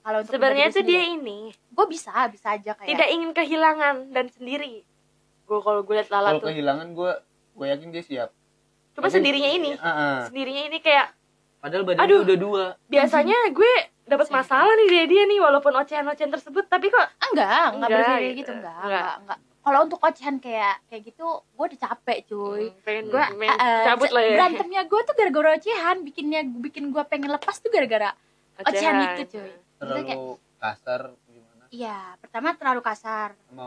[0.00, 1.54] Kalau sebenarnya tuh dia ini.
[1.68, 4.82] Gue bisa bisa aja kayak tidak ingin kehilangan dan sendiri.
[5.44, 6.48] Gue kalau gue liat Lala kalau tuh.
[6.50, 7.12] kehilangan gue
[7.54, 8.30] gue yakin dia siap.
[8.92, 9.70] Cuma Tapi- sendirinya ini.
[9.76, 10.18] Ah, ah.
[10.26, 11.14] sendirinya ini kayak
[11.58, 12.20] padahal badannya Aduh.
[12.22, 12.64] udah dua.
[12.86, 13.72] biasanya gue
[14.04, 18.34] dapat masalah nih dari dia nih walaupun ocehan-ocehan tersebut tapi kok enggak enggak Enggak, gitu.
[18.34, 18.52] gitu.
[18.56, 18.88] enggak Enggak.
[18.88, 19.38] enggak enggak
[19.68, 22.72] kalau untuk ocehan kayak kayak gitu gue udah capek cuy.
[22.72, 23.52] Hmm, pengen gue main
[23.84, 24.36] cabut lah ya.
[24.40, 28.16] berantemnya gue tuh gara-gara ocehan bikinnya bikin gue pengen lepas tuh gara-gara
[28.64, 29.52] ocehan itu cuy.
[29.52, 30.20] Maksudnya terlalu kayak
[30.56, 31.64] kasar gimana?
[31.68, 33.28] Iya pertama terlalu kasar.
[33.52, 33.64] Sama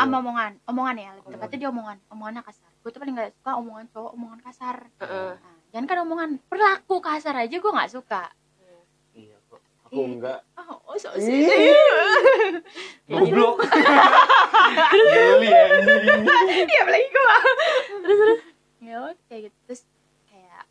[0.00, 2.70] sama omongan omongan ya lebih tepatnya dia omongan omongannya kasar.
[2.80, 4.76] Gue tuh paling gak suka omongan cowok omongan kasar.
[5.04, 5.30] Heeh.
[5.36, 8.32] nah, jangan kan omongan perilaku kasar aja gue nggak suka
[9.84, 10.40] aku enggak.
[10.56, 11.72] Oh, oh so Ih.
[13.10, 13.62] goblok.
[14.92, 15.62] Geli ya
[16.64, 17.36] iya apalagi gue
[18.02, 18.40] terus terus.
[18.80, 19.56] Ya kayak gitu.
[19.68, 19.82] Terus
[20.28, 20.64] kayak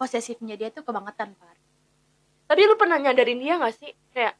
[0.00, 1.56] posesifnya dia tuh kebangetan Far.
[2.50, 3.92] Tapi lu pernah nyadarin dia gak sih?
[4.10, 4.34] Kayak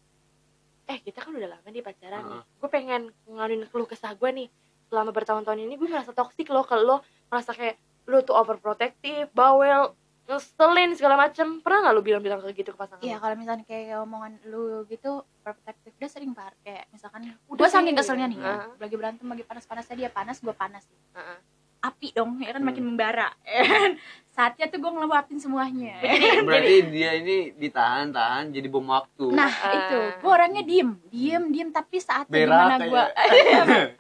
[0.91, 2.43] eh kita kan udah lama nih pacaran nih.
[2.59, 4.49] Gue pengen ngaluin keluh kesah gue nih.
[4.91, 6.97] Selama bertahun-tahun ini gue merasa toksik loh kalau lo.
[7.31, 7.79] Merasa kayak
[8.11, 9.95] lu tuh overprotective bawel
[10.31, 13.99] ngeselin segala macem pernah gak lu bilang-bilang kayak gitu ke pasangan Iya kalau misalnya kayak
[14.07, 18.79] omongan lu gitu protektif udah sering par kayak misalkan Udah gue saking keselnya nih Heeh.
[18.79, 20.87] lagi berantem lagi panas panasnya dia panas gue panas
[21.19, 21.39] Heeh.
[21.81, 22.69] Api dong ya kan Hmm.
[22.69, 23.93] makin membara ya kan?
[24.31, 25.99] saatnya tuh gue ngeluapin semuanya.
[26.47, 29.27] Berarti dia ini ditahan tahan jadi bom waktu.
[29.29, 29.75] Nah Ah.
[29.75, 33.05] itu gue orangnya diem diem diem tapi saatnya Berak di mana gue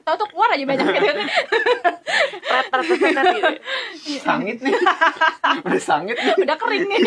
[0.01, 1.12] tau tuh keluar aja banyak gitu
[2.41, 4.22] pret, pret, gitu.
[4.22, 4.72] sangit nih.
[5.66, 6.35] Udah sangit nih.
[6.39, 7.01] Udah kering nih.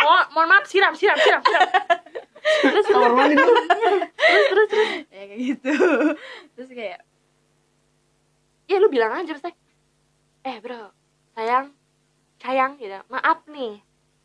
[0.00, 1.68] Oh mohon maaf siram siram siram siram.
[2.40, 4.00] Terus kamar mandi dulu terus.
[4.50, 4.90] terus terus.
[5.08, 5.72] Ya kayak gitu.
[6.58, 6.98] Terus kayak
[8.70, 9.50] ya lu bilang aja pasti
[10.46, 10.94] eh bro
[11.34, 11.74] sayang
[12.40, 12.96] sayang gitu.
[13.12, 13.84] Maaf nih.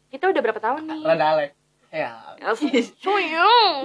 [0.09, 1.03] Kita udah berapa tahun nih?
[1.03, 1.49] Rada alay.
[1.91, 2.11] Ya
[2.99, 3.77] Soyong.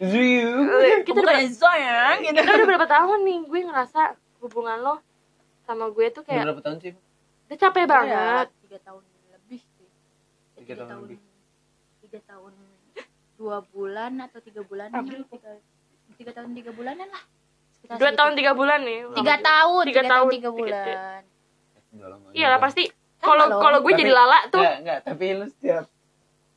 [0.00, 0.52] Zuyu
[1.08, 2.36] kita udah sayang gitu.
[2.40, 3.38] kita udah berapa tahun nih?
[3.48, 4.94] Gue ngerasa hubungan lo
[5.64, 6.92] sama gue tuh Udah kayak berapa tahun sih
[7.52, 8.46] udah capek banget.
[8.48, 9.88] Ya, tiga tahun lebih sih.
[10.56, 11.18] Tiga tahun lebih.
[12.00, 12.52] tiga tahun
[13.36, 15.24] dua bulan atau tiga April.
[15.28, 15.52] tiga,
[16.16, 17.24] tiga tahun tiga bulanan lah
[17.84, 19.00] dua tahun tiga bulan nih.
[19.12, 20.30] Tiga tahun Tiga tahun.
[20.30, 21.20] tiga Tiga- bulan.
[22.32, 24.58] Iya lah pasti Kan kalau kalau- gue jadi lala tuh.
[24.58, 25.84] Enggak, enggak, tapi lu setiap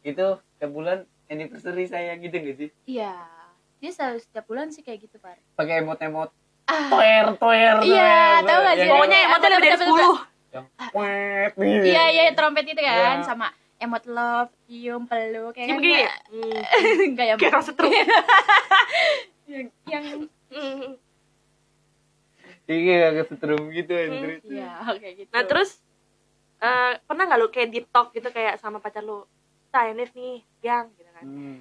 [0.01, 2.69] itu setiap bulan anniversary saya gitu gak sih?
[2.85, 3.13] iya.
[3.77, 5.35] Dia selalu setiap bulan sih kayak gitu par.
[5.53, 6.31] Pakai emot-emot.
[6.65, 6.87] Ah.
[6.87, 7.75] Toer toer.
[7.83, 8.87] Iya, tahu gak sih?
[8.87, 10.15] pokoknya emotnya lebih dari sepuluh
[10.49, 11.73] yang wet nih.
[11.83, 13.27] iya iya trompet itu kan Iya.
[13.27, 16.03] sama emot love cium peluk kayak kan begini.
[17.19, 17.91] yang kayak orang setrum
[19.45, 20.05] yang, yang
[20.47, 20.95] Hmm.
[22.65, 24.41] Iya, kayak setrum gitu anjir.
[24.43, 24.69] iya
[25.01, 25.29] kayak gitu.
[25.29, 25.77] Nah terus
[26.57, 29.21] eh, pernah nggak lu kayak deep talk gitu kayak sama pacar lu
[29.67, 31.23] Tainif nih yang gitu kan?
[31.23, 31.57] Hmm.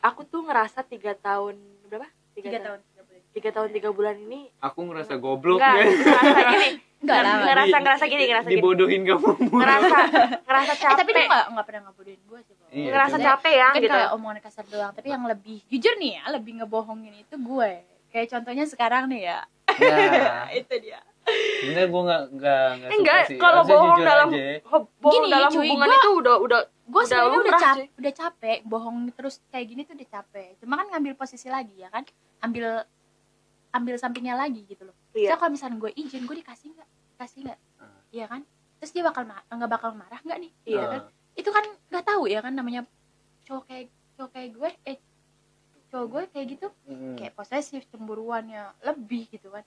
[0.00, 2.06] aku tuh ngerasa tiga tahun berapa?
[2.32, 2.80] Tiga tahun.
[2.80, 3.20] tiga bulan.
[3.28, 5.84] Tiga tahun tiga bulan ini Aku ngerasa goblok enggak ya.
[5.84, 6.70] ngerasa gini.
[6.98, 8.56] Enggak lah, ngerasa Di- ngerasa gini ngerasa gini.
[8.56, 9.30] Dibodohin kamu.
[9.52, 9.98] ngerasa
[10.40, 11.26] ngerasa Eh, tapi dia capek.
[11.28, 12.64] nggak nggak pernah ngebodohin gue sih Bo.
[12.70, 13.92] Iya, ngerasa capek ya kan gitu.
[13.92, 14.92] kayak omongan kasar doang.
[14.92, 17.70] Tapi yang lebih jujur nih ya lebih ngebohongin itu gue
[18.18, 19.40] kayak contohnya sekarang nih ya
[19.70, 20.98] Nah, itu dia
[21.60, 23.38] sebenarnya gue nggak nggak nggak Eh, suka enggak sih.
[23.38, 24.42] kalau bohong jujur dalam aja.
[24.64, 27.60] ho- bohong Gini, dalam cuy, hubungan gua- itu udah udah gue Udah sebenarnya udah lumrah,
[27.60, 27.86] cap cuy.
[27.94, 31.88] udah capek bohong terus kayak gini tuh udah capek cuma kan ngambil posisi lagi ya
[31.88, 32.02] kan
[32.40, 32.66] ambil
[33.70, 35.28] ambil sampingnya lagi gitu loh iya.
[35.28, 38.00] so kalau misalnya gue izin gue dikasih nggak kasih nggak Ah.
[38.08, 38.40] iya kan
[38.74, 41.00] terus dia bakal nggak bakal marah nggak nih Iya Nah, kan?
[41.34, 42.82] itu kan nggak tahu ya kan namanya
[43.44, 44.96] cowok kayak cowok kayak gue eh
[45.88, 47.16] cowok gue kayak gitu hmm.
[47.16, 49.64] kayak posesif cemburuannya lebih gitu kan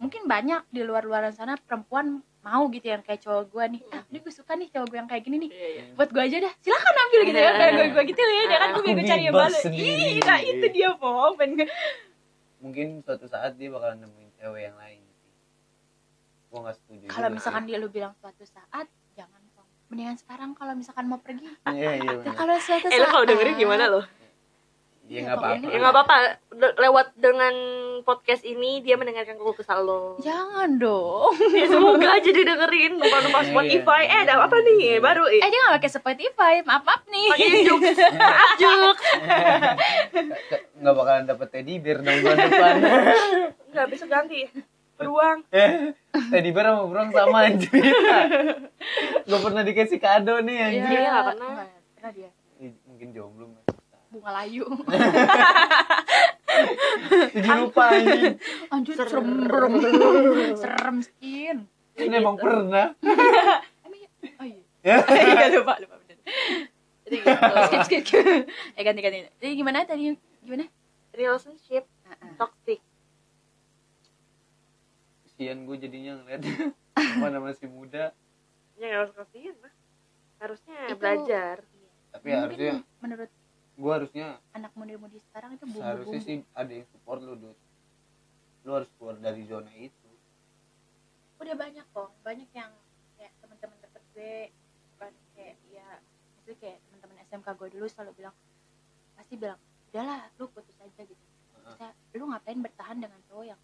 [0.00, 4.02] mungkin banyak di luar luaran sana perempuan mau gitu yang kayak cowok gue nih ah
[4.08, 5.82] ini gue suka nih cowok gue yang kayak gini nih Iya, iya.
[5.92, 8.68] buat gue aja dah silakan ambil gitu ya kayak gue gue gitu ya dia kan
[8.72, 10.04] Aku gue gue cari yang sendiri.
[10.16, 11.68] iya itu dia po pengen
[12.60, 15.32] mungkin suatu saat dia bakalan nemuin cewek yang lain sih.
[16.48, 17.04] Gue nggak setuju.
[17.08, 17.68] kalau misalkan sih.
[17.68, 19.68] dia lu bilang suatu saat jangan Pong.
[19.88, 21.90] mendingan sekarang kalau misalkan mau pergi Iya iya.
[22.00, 22.34] ya bener.
[22.36, 24.00] kalau suatu Eh saat lu kalau dengerin gimana lo?
[25.10, 25.66] Iya nggak apa-apa.
[25.66, 26.16] Ya nggak apa-apa.
[26.52, 27.54] Le- Lewat dengan
[28.00, 30.14] podcast ini dia mendengarkan keluh kesal lo.
[30.16, 34.00] jangan dong Ya, semoga aja dia dengerin numpang-numpang Iya, Spotify.
[34.00, 34.08] iya.
[34.08, 34.96] Eh ada apa nih?
[34.98, 35.50] Baru eh eh.
[35.50, 37.80] dia nggak pakai Spotify maaf maaf nih Pakai juk.
[38.14, 38.96] Maaf juk.
[40.78, 42.74] Nggak bakalan dapet teddy bear dong bulan depan.
[43.68, 44.40] Enggak besok ganti.
[44.94, 45.38] Beruang.
[45.50, 45.90] Eh,
[46.30, 47.72] teddy bear sama beruang sama anjir.
[49.22, 50.88] Gak pernah dikasih kado nih anjir.
[50.94, 51.48] Iya, nggak pernah.
[51.50, 52.30] Nggak pernah dia
[52.60, 53.44] Mungkin jomblo.
[54.20, 54.64] Bunga layu
[57.32, 58.36] Tujuh rupa anjir.
[58.68, 59.26] anjir Serem.
[59.40, 59.72] serem
[60.54, 61.56] serem skin
[61.92, 62.92] Kan emang pernah.
[63.80, 64.96] emang ya oh iya Ya.
[65.36, 66.16] Iya lupa lupa bener.
[67.04, 67.56] Jadi gitu.
[67.66, 68.24] skip skip skip.
[68.72, 69.18] Eh ganti ganti.
[69.34, 70.14] Jadi gimana tadi?
[70.40, 70.64] Gimana?
[71.10, 71.84] Relationship
[72.36, 72.80] toxic.
[75.22, 76.40] Kasian gue jadinya ngeliat
[77.20, 78.16] mana masih muda.
[78.74, 79.72] Ya nggak harus kasihan lah.
[80.38, 81.56] Harusnya Itu- belajar.
[82.10, 83.30] Tapi Mungkin harusnya menurut
[83.80, 86.26] gue harusnya anak muda-mudi sekarang itu seharusnya bumbu-bumbu.
[86.28, 87.58] sih ada yang support lu Dut.
[88.60, 90.08] Lu harus keluar dari zona itu.
[91.40, 92.68] Udah banyak kok, banyak yang
[93.16, 94.34] kayak teman-teman deket gue
[94.92, 95.88] bukan kayak ya
[96.36, 98.34] maksudnya kayak teman-teman SMK gue dulu selalu bilang
[99.16, 99.56] pasti bilang
[99.88, 101.24] udahlah lu putus aja gitu.
[101.64, 103.60] Bisa, lu ngapain bertahan dengan cowok yang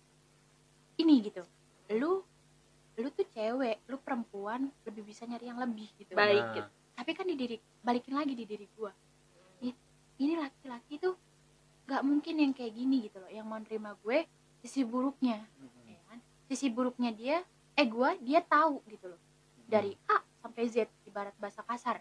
[0.97, 1.45] ini gitu.
[1.93, 2.25] Lu
[2.97, 6.17] lu tuh cewek, lu perempuan lebih bisa nyari yang lebih gitu.
[6.17, 6.71] Baik, Nah, gitu.
[6.97, 9.05] tapi kan di diri balikin lagi di diri gua I-
[10.17, 11.14] ini laki-laki tuh
[11.87, 14.27] nggak mungkin yang kayak gini gitu loh yang mau nerima gue
[14.59, 15.87] sisi buruknya mm-mm.
[15.87, 17.37] ya kan sisi buruknya dia
[17.73, 19.21] eh gua dia tahu gitu loh
[19.62, 22.01] dari A sampai Z ibarat bahasa kasar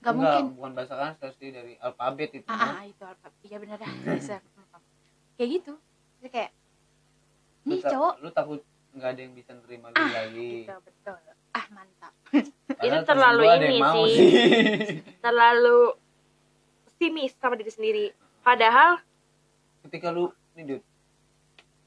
[0.00, 2.48] nggak Enggak, mungkin bukan bahasa kan pasti dari alfabet itu.
[2.48, 2.72] ah, kan.
[2.72, 4.40] ah, itu apa iya bener dah bisa
[5.36, 5.74] kayak gitu
[6.20, 6.50] Jadi kayak
[7.60, 8.60] Lu nih ta- cowok lu takut
[8.90, 10.64] nggak ada yang bisa nerima lu Ah, lagi.
[10.64, 11.16] gitu betul
[11.50, 12.12] ah mantap
[12.80, 14.08] temen terlalu ini sih.
[14.08, 14.96] sih.
[15.20, 15.78] Terlalu
[17.00, 18.04] simis sama diri sendiri.
[18.40, 19.00] Padahal
[19.80, 20.82] Ketika lu nih Dut,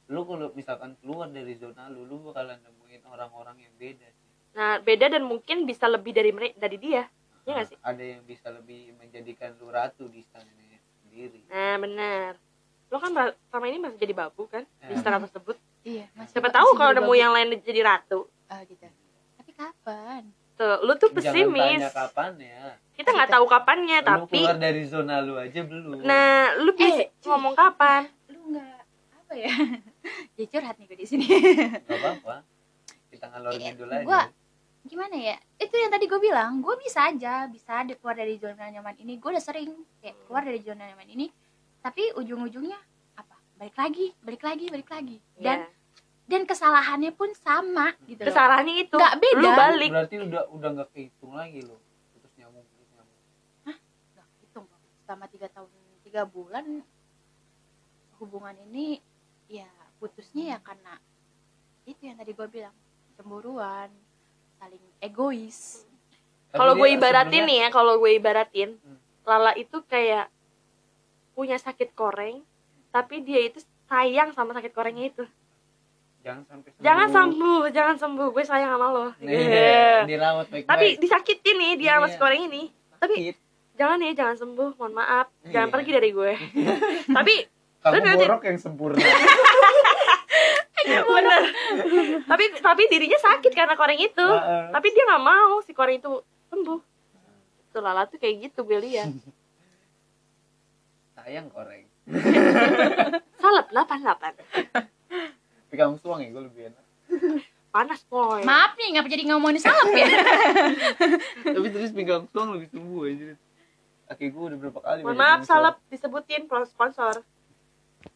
[0.10, 4.22] lu kalau misalkan keluar dari zona lu, lu bakalan nemuin orang-orang yang beda sih.
[4.52, 7.06] nah beda dan mungkin bisa lebih dari mere- dari dia.
[7.44, 7.78] Iya nggak sih?
[7.80, 11.46] Ada yang bisa lebih menjadikan lu ratu di istananya sendiri.
[11.48, 12.32] Nah benar.
[12.88, 13.10] Lo kan
[13.44, 14.98] selama ini masih jadi babu kan di Ya.
[14.98, 15.58] istana tersebut.
[15.84, 17.18] iya masih Siapa tahu kalau nemu babu.
[17.20, 18.26] yang lain jadi ratu.
[18.48, 18.86] ah gitu
[19.36, 21.82] tapi kapan Tuh, lu tuh Jangan pesimis.
[21.82, 22.78] tanya kapan ya.
[22.94, 26.02] Kita nggak tahu kapannya, Lu tapi keluar dari zona lu aja belum.
[26.02, 27.28] nah lu bisa Eh, cuy.
[27.28, 28.06] ngomong kapan?
[28.28, 28.78] lu nggak
[29.18, 29.50] apa ya
[30.38, 31.26] ya curhat nih gue di sini
[31.82, 32.36] Gak apa-apa.
[33.08, 34.04] Kita ngalor Iya, ngidul aja.
[34.04, 34.32] gua-
[34.84, 38.68] gimana ya itu yang tadi gue bilang gue bisa aja bisa ada keluar dari zona
[38.68, 41.32] nyaman ini gue udah sering kayak keluar dari zona nyaman ini
[41.80, 42.76] tapi ujung-ujungnya
[43.16, 45.72] apa balik lagi balik lagi balik lagi dan Iya.
[46.26, 48.28] dan kesalahannya pun sama gitu loh.
[48.28, 49.40] kesalahannya itu Nggak beda.
[49.40, 51.80] lu balik berarti udah udah nggak kehitung lagi lo
[52.12, 53.20] putus nyambung putus nyambung
[53.64, 54.82] Nggak hitung Bang.
[55.04, 55.70] Selama tiga tahun
[56.02, 56.84] tiga bulan
[58.18, 59.00] hubungan ini
[59.48, 60.96] ya putusnya ya karena
[61.84, 62.76] itu yang tadi gue bilang
[63.14, 63.92] cemburuan
[64.56, 65.84] saling egois
[66.50, 69.00] kalau gue ibaratin nih ya kalau gue ibaratin Hmm.
[69.24, 70.28] Lala itu kayak
[71.32, 72.44] punya sakit koreng
[72.90, 75.24] tapi dia itu sayang sama sakit korengnya itu
[76.20, 76.84] jangan sampai sembuh.
[76.84, 80.04] jangan sembuh jangan sembuh gue sayang sama lo Nih, Iya.
[80.04, 82.12] dirawat baik-baik tapi disakitin nih dia sama Iya.
[82.12, 82.64] si koreng ini
[83.00, 83.16] tapi.
[83.74, 85.28] Jangan ya jangan sembuh mohon maaf.
[85.46, 85.74] Jangan Iya.
[85.74, 86.34] pergi dari gue.
[87.18, 87.34] Tapi
[87.84, 89.00] kamu borok yang sempurna.
[90.84, 91.42] Bener.
[92.28, 94.20] Tapi tapi dirinya sakit karena koreng itu.
[94.20, 94.68] Heeh.
[94.68, 96.12] tapi dia nggak mau si koreng itu
[96.52, 96.80] sembuh.
[97.72, 99.08] Tuh lala tuh kayak gitu gue lihat.
[101.16, 101.88] Sayang koreng.
[103.40, 104.92] Salep 88
[105.74, 106.86] tapi kamu suang ya gue lebih enak.
[107.74, 108.46] Panas boy.
[108.46, 110.06] Maaf nih ngapa jadi ngomongin salep ya?
[111.50, 113.34] Tapi terus pinggang tuang lebih sembuh aja
[114.04, 117.24] kaki gue udah berapa kali mohon maaf salep disebutin sponsor.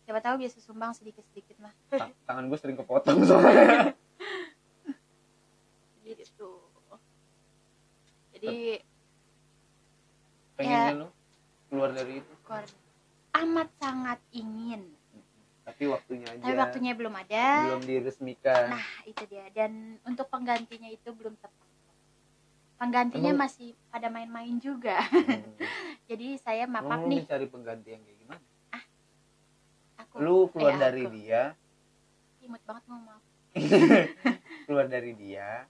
[0.04, 1.72] Siapa tahu biasa sumbang sedikit sedikit mah.
[1.88, 3.92] Ta- tangan gue sering kepotong soalnya.
[6.08, 6.52] Gitu.
[8.32, 8.80] Jadi
[10.56, 11.00] pengennya Ya.
[11.04, 11.08] lu
[11.68, 12.34] keluar dari itu?
[12.44, 12.64] keluar.
[13.36, 14.88] Amat sangat ingin.
[15.68, 16.40] Tapi waktunya aja.
[16.40, 17.46] tapi waktunya belum ada.
[17.68, 18.72] Belum diresmikan.
[18.72, 19.52] Nah itu dia.
[19.52, 21.67] Dan untuk penggantinya itu belum tepat
[22.78, 25.02] penggantinya Emang- masih pada main-main juga.
[25.10, 25.58] Hmm.
[26.10, 27.20] jadi saya maaf Emang lu nih.
[27.26, 28.46] mencari pengganti yang kayak gimana?
[29.98, 31.14] Aku lu keluar eh, dari aku.
[31.14, 31.42] dia.
[32.40, 33.20] Imut banget ngomong.
[34.70, 35.66] Keluar dari dia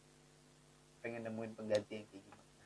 [0.99, 2.63] pengen nemuin pengganti yang kayak gimana?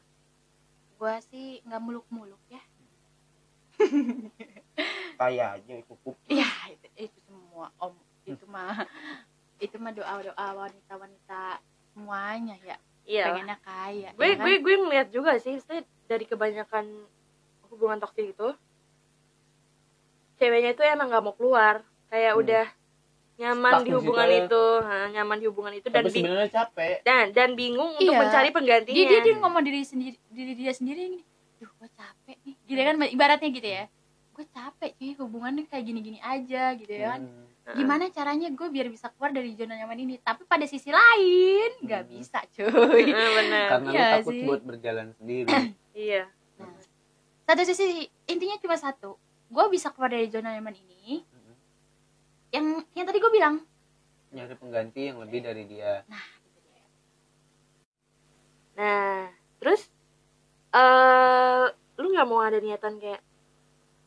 [0.97, 2.61] Gua sih nggak muluk-muluk ya.
[5.15, 7.93] Kaya aja cukup Iya, itu, itu semua om.
[8.25, 8.85] Itu mah
[9.57, 11.61] itu mah doa doa wanita wanita
[11.93, 14.41] semuanya ya iya pengennya kaya gue ya kan?
[14.41, 15.57] gue gue ngeliat juga sih
[16.03, 16.85] dari kebanyakan
[17.67, 18.49] hubungan toksik itu
[20.35, 22.41] ceweknya itu emang nggak mau keluar kayak Hmm.
[22.41, 22.65] udah
[23.37, 24.37] nyaman Stuck di di hubungan ya.
[24.39, 28.19] itu ha, nyaman di hubungan itu dan tapi sebenarnya capek dan dan bingung untuk Iya.
[28.19, 31.23] mencari penggantinya dia, dia dia ngomong diri sendiri diri dia sendiri gini
[31.57, 33.83] duh gue capek nih gitu kan ibaratnya gitu ya
[34.31, 37.49] gue capek cuy hubungannya kayak gini gini aja gitu ya kan Hmm.
[37.63, 40.15] Gimana caranya gue biar bisa keluar dari zona nyaman ini?
[40.17, 42.11] Tapi pada sisi lain nggak Hmm.
[42.11, 43.05] bisa cuy.
[43.07, 43.67] Bener.
[43.69, 44.43] Karena Iya lu takut sih.
[44.43, 45.47] buat berjalan sendiri.
[45.93, 46.23] Iya.
[46.55, 46.71] Nah,
[47.45, 47.85] satu sisi
[48.25, 49.19] intinya cuma satu.
[49.47, 51.21] Gue bisa keluar dari zona nyaman ini.
[51.21, 51.55] Hmm.
[52.49, 53.59] yang yang tadi gue bilang.
[54.31, 56.03] Nyari pengganti yang lebih dari dia.
[56.07, 56.25] nah
[58.71, 59.27] nah
[59.59, 59.91] terus
[60.71, 63.19] eh lu nggak mau ada niatan kayak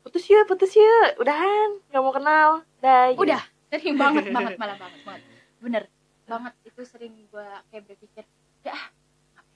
[0.04, 1.08] putus yuk putus yuk.
[1.16, 2.50] Udahan nggak mau kenal.
[2.78, 3.24] Dah gitu.
[3.24, 3.40] udah
[3.72, 5.22] sering banget banget malah banget banget.
[5.58, 5.82] Bener
[6.24, 6.52] banget.
[6.62, 8.24] Itu sering gue kayak berpikir
[8.62, 8.86] udah ah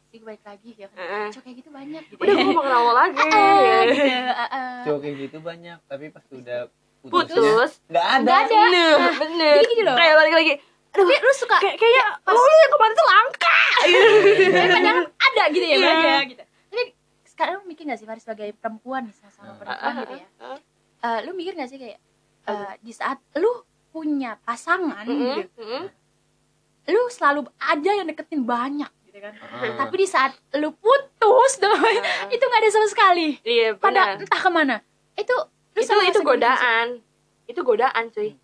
[0.09, 0.71] sih gue balik lagi?
[0.75, 0.97] Ya kan.
[0.99, 1.27] Heeh.
[1.31, 3.21] cowok kayak gitu banyak gitu udah gue mau kenal lo lagi.
[3.21, 4.05] Gitu,
[4.85, 6.61] cowok kayak gitu banyak tapi pas udah
[6.99, 7.71] putus.
[7.87, 8.25] nggak ada.
[8.25, 8.57] Nggak ada.
[8.59, 9.53] bener bener.
[9.55, 9.97] jadi gini loh.
[9.97, 10.55] kayak balik lagi
[10.89, 13.59] aduh tapi lu suka kayak kayaknya lo lu yang kemarin tuh langka.
[14.59, 15.85] Padahal ada gitu ya Iya.
[15.85, 16.43] banyak gitu
[17.39, 19.55] sekarang lu mikir gak sih Mari sebagai perempuan nih sama-sama Ah.
[19.55, 20.27] perempuan gitu ya?
[20.99, 21.99] Eh, lu mikir gak sih kayak
[22.45, 23.47] eh, di saat lu
[23.89, 25.85] punya pasangan Mm-mm, gitu mm-mm.
[26.89, 29.33] lu selalu aja yang deketin banyak gitu kan?
[29.39, 29.79] Ah.
[29.79, 31.79] tapi di saat lu putus dong
[32.29, 33.29] itu nggak ada sama sekali.
[33.41, 34.77] Iya pada entah ke mana.
[35.15, 35.35] Itu
[35.73, 36.99] lu itu sama itu godaan.
[37.45, 38.35] Itu godaan cuy.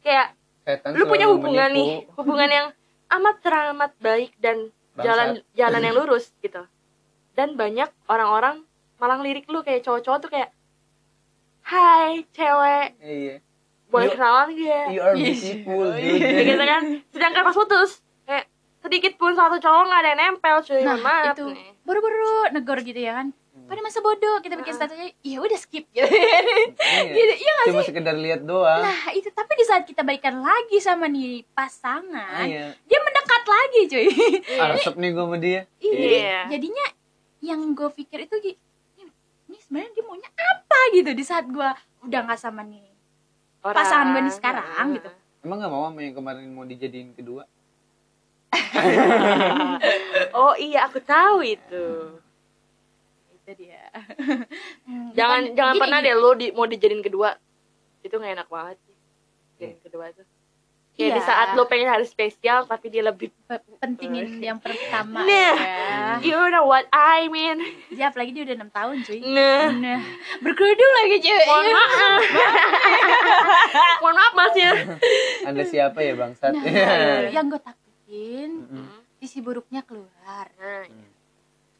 [0.00, 2.12] Kayak Setan lu punya hubungan nih menipu.
[2.16, 2.66] hubungan yang
[3.10, 5.04] amat teramat baik dan Bangsat.
[5.04, 6.62] jalan jalan yang lurus gitu
[7.32, 8.62] dan banyak orang-orang
[8.96, 10.50] malah lirik lu kayak cowok-cowok tuh kayak
[11.64, 13.36] hai cewek iya
[13.88, 15.24] boleh You- kenalan gak you are Iya.
[15.30, 17.90] beautiful Kayak dude gitu kan sedangkan pas putus
[18.22, 18.44] kayak
[18.78, 21.70] sedikit pun satu cowok nggak ada yang nempel cuy Nah, maaf itu nih.
[21.82, 23.68] baru-baru negor gitu ya kan Hmm.
[23.68, 24.78] pada masa bodoh kita bikin Ah.
[24.80, 27.04] statusnya ya udah skip gitu Iya.
[27.12, 30.78] gitu iya cuma sih sekedar lihat doang nah itu tapi di saat kita baikan lagi
[30.78, 34.06] sama nih pasangan iya dia mendekat lagi cuy
[34.48, 34.60] Iya.
[34.66, 36.40] arsep nih gue sama dia jadi Iya.
[36.48, 36.86] jadinya
[37.42, 38.54] yang gue pikir itu ini,
[39.46, 41.68] ini sebenarnya dia maunya apa gitu di saat gue
[42.00, 42.86] udah nggak sama nih
[43.60, 43.76] Orang.
[43.76, 45.10] pasangan gue nih sekarang gitu.
[45.40, 47.42] emang nggak mau sama yang kemarin mau dijadiin kedua?
[50.32, 51.84] Oh iya aku tahu itu.
[53.32, 53.84] Itu dia.
[54.84, 56.06] Hmm, jangan bukan- jangan gini, pernah gini.
[56.06, 57.30] deh lo di, mau dijadiin kedua.
[58.00, 58.96] Itu nggak enak banget sih.
[59.58, 60.26] Jadiin kedua tuh
[60.92, 61.24] kayak di Iya.
[61.24, 65.54] saat lo pengen hari spesial tapi dia lebih Pe- pentingin yang pertama Nah.
[65.56, 66.20] ya.
[66.20, 69.20] you know what I mean Ya, apalagi dia udah enam tahun cuy.
[69.22, 69.98] nah Nah,
[70.38, 71.42] berkerudung lagi cuy.
[71.42, 72.20] mohon maaf
[74.00, 74.72] mohon maaf mas ya
[75.44, 78.86] anda siapa ya bangsat Nah, yang gue takutin Mm-mm.
[79.16, 80.46] sisi buruknya keluar.
[80.52, 80.84] nah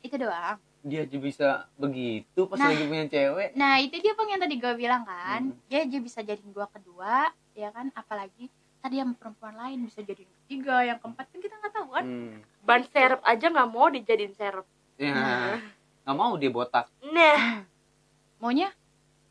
[0.01, 0.59] Itu doang.
[0.81, 2.69] dia aja bisa begitu pas Nah.
[2.69, 5.43] lagi punya cewek Nah, itu dia bang yang tadi gue bilang kan.
[5.47, 5.63] Hmm.
[5.69, 7.93] Dia dia bisa jadiin gue kedua, ya kan?
[7.93, 8.51] Apalagi
[8.83, 12.05] tadi yang perempuan lain bisa jadiin ketiga, yang keempat kan kita nggak tahu kan.
[12.05, 12.35] hmm.
[12.67, 14.67] ban serep aja nggak mau dijadiin serep.
[14.99, 15.15] Ya.
[15.15, 15.57] Nah.
[16.03, 16.91] nggak mau dia botak.
[17.15, 17.63] Nah.
[18.43, 18.75] Maunya?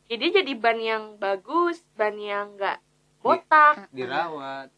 [0.07, 2.79] Jadi jadi ban yang bagus ban yang nggak
[3.19, 3.91] botak.
[3.91, 4.71] dirawat.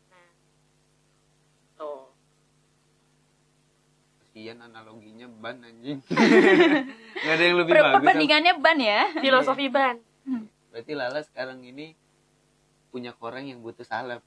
[1.78, 2.10] Tuh.
[4.26, 6.02] Kasian analoginya ban anjing.
[7.22, 7.96] Nggak ada yang lebih per- bagus.
[8.02, 9.02] perbandingannya ban ya.
[9.22, 10.02] filosofi ban.
[10.74, 11.94] Berarti Lala sekarang ini
[12.90, 14.22] punya korang yang butuh salep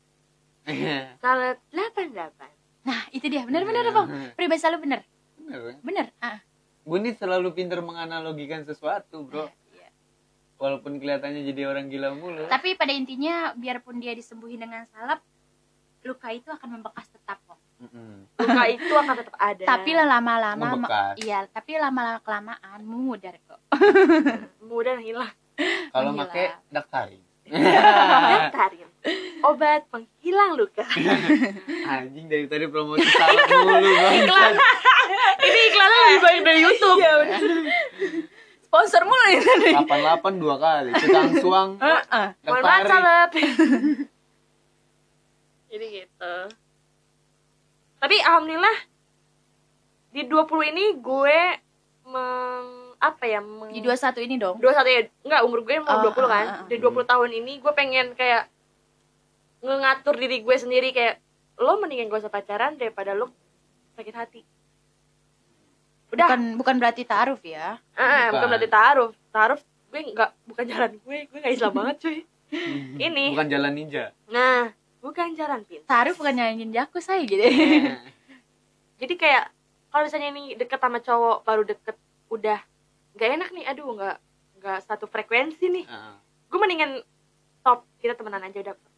[1.16, 2.50] salah delapan delapan
[2.86, 3.42] Nah, itu dia.
[3.42, 4.06] Benar-benar bang.
[4.38, 5.00] Pribadi selalu benar.
[5.36, 5.74] Bener, ya?
[5.82, 6.06] Benar.
[6.18, 6.38] Ah.
[6.86, 9.90] Bu ini selalu pinter menganalogikan sesuatu bro Iya.
[10.54, 15.18] walaupun kelihatannya jadi orang gila mulu Tapi pada intinya biarpun dia disembuhin dengan salep,
[16.00, 17.58] luka itu akan membekas tetap kok.
[18.38, 20.66] Luka itu akan tetap ada Tapi lama-lama
[21.18, 23.58] iya, tapi lama-lama kelamaan memudar kok.
[24.62, 25.34] mudah hilang
[25.90, 27.18] kalau make daktarin
[27.50, 28.88] Daktarin
[29.42, 30.82] obat penghilang luka.
[31.92, 34.52] Anjing dari tadi promosi salep mulu iklan.
[35.38, 36.98] Ini iklannya lebih baik dari YouTube.
[38.66, 39.38] Sponsor mulu nih.
[39.86, 41.70] 88 dua kali tukang suang.
[41.84, 42.26] Heeh.
[42.42, 43.30] mohon maaf
[45.66, 46.34] jadi gitu.
[47.96, 48.78] Tapi alhamdulillah
[50.08, 51.38] di 20 ini gue
[52.06, 52.64] meng
[52.96, 54.56] apa ya meng, Di 21 ini dong.
[54.56, 56.46] 21 ya enggak umur gue mau Oh, 20 kan?
[56.48, 56.68] ah, ah, ah.
[56.70, 58.48] di 20 tahun ini gue pengen kayak
[59.68, 61.18] ngegatur diri gue sendiri kayak
[61.56, 63.28] lo mendingan gak usah pacaran daripada lo
[63.94, 64.40] sakit hati
[66.06, 67.82] udah Bukan bukan berarti taruh ya.
[67.92, 68.48] Ah, bukan Bukan.
[68.48, 72.18] berarti taruh taruh gue nggak bukan jalan gue gue nggak Islam banget cuy
[72.96, 77.40] ini bukan jalan ninja nah bukan jalan pin Taruh bukan nyanyiin jaku saya gitu.
[79.00, 79.44] jadi kayak
[79.88, 81.96] kalau misalnya ini deket sama cowok baru deket
[82.28, 82.58] udah
[83.14, 84.16] nggak enak nih aduh nggak
[84.56, 86.14] nggak satu frekuensi nih Heeh.
[86.46, 86.90] gue mendingan
[87.56, 88.95] stop kita temenan aja udah Hmm.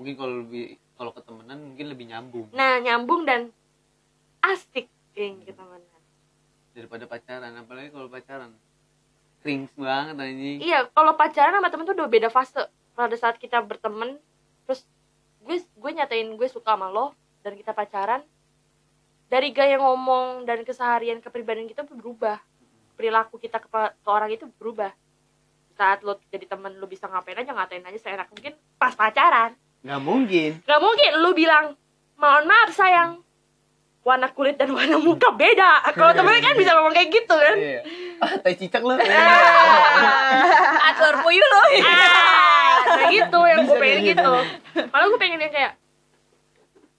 [0.00, 2.48] Mungkin kalau lebih kalau ketemenan mungkin lebih nyambung.
[2.56, 3.52] Nah nyambung dan
[4.40, 6.00] asik yang kita temenan
[6.72, 8.56] daripada pacaran apalagi kalau pacaran.
[9.44, 10.58] Cringe banget anjing.
[10.64, 12.64] Iya kalau pacaran sama temen tuh udah beda fase.
[12.96, 14.16] Pada saat kita berteman
[14.64, 14.88] terus
[15.44, 17.12] gue gue nyatain gue suka sama lo
[17.44, 18.24] dan kita pacaran
[19.28, 22.40] dari gaya ngomong dan keseharian kepribadian kita berubah.
[22.96, 24.96] Perilaku kita ke, ke orang itu berubah.
[25.76, 30.00] Saat lo jadi temen lo bisa ngapain aja ngatain aja seenak mungkin pas pacaran nggak
[30.04, 30.50] mungkin.
[30.64, 31.76] Gak mungkin lo bilang
[32.20, 33.24] mohon maaf sayang.
[34.00, 35.84] Warna kulit dan warna muka beda.
[35.92, 37.56] Kalau temen kan bisa ngomong kayak gitu kan?
[37.56, 37.82] Iya.
[38.20, 39.00] ah tai cicak lo
[40.92, 44.32] Atur puyuh ah kayak gitu yang gue pengen gitu.
[44.92, 45.72] malah gue pengen yang kayak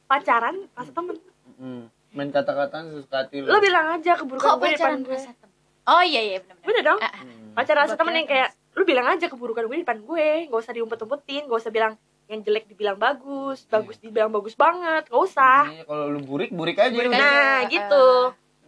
[0.10, 1.16] pacaran pas temen.
[1.62, 1.84] Hmm.
[2.12, 5.32] main kata-kataan sesuka hati lo lo bilang aja keburukan Kok gue depan pacaran gue rasa
[5.38, 5.56] temen?
[5.86, 6.66] Oh iya iya benar-benar.
[6.68, 7.00] bener dong.
[7.00, 7.22] Ah, ah.
[7.22, 7.54] Hmm.
[7.54, 10.74] pacaran Gua temen yang kayak lu bilang aja keburukan gue di depan gue gak usah
[10.74, 11.94] diumpet-umpetin gak usah bilang
[12.32, 15.68] yang jelek dibilang bagus bagus dibilang bagus banget gak usah.
[15.68, 16.88] Iya, kalau lu burik burik aja.
[16.90, 17.20] Burik udah.
[17.20, 17.28] aja.
[17.28, 18.06] nah eh, gitu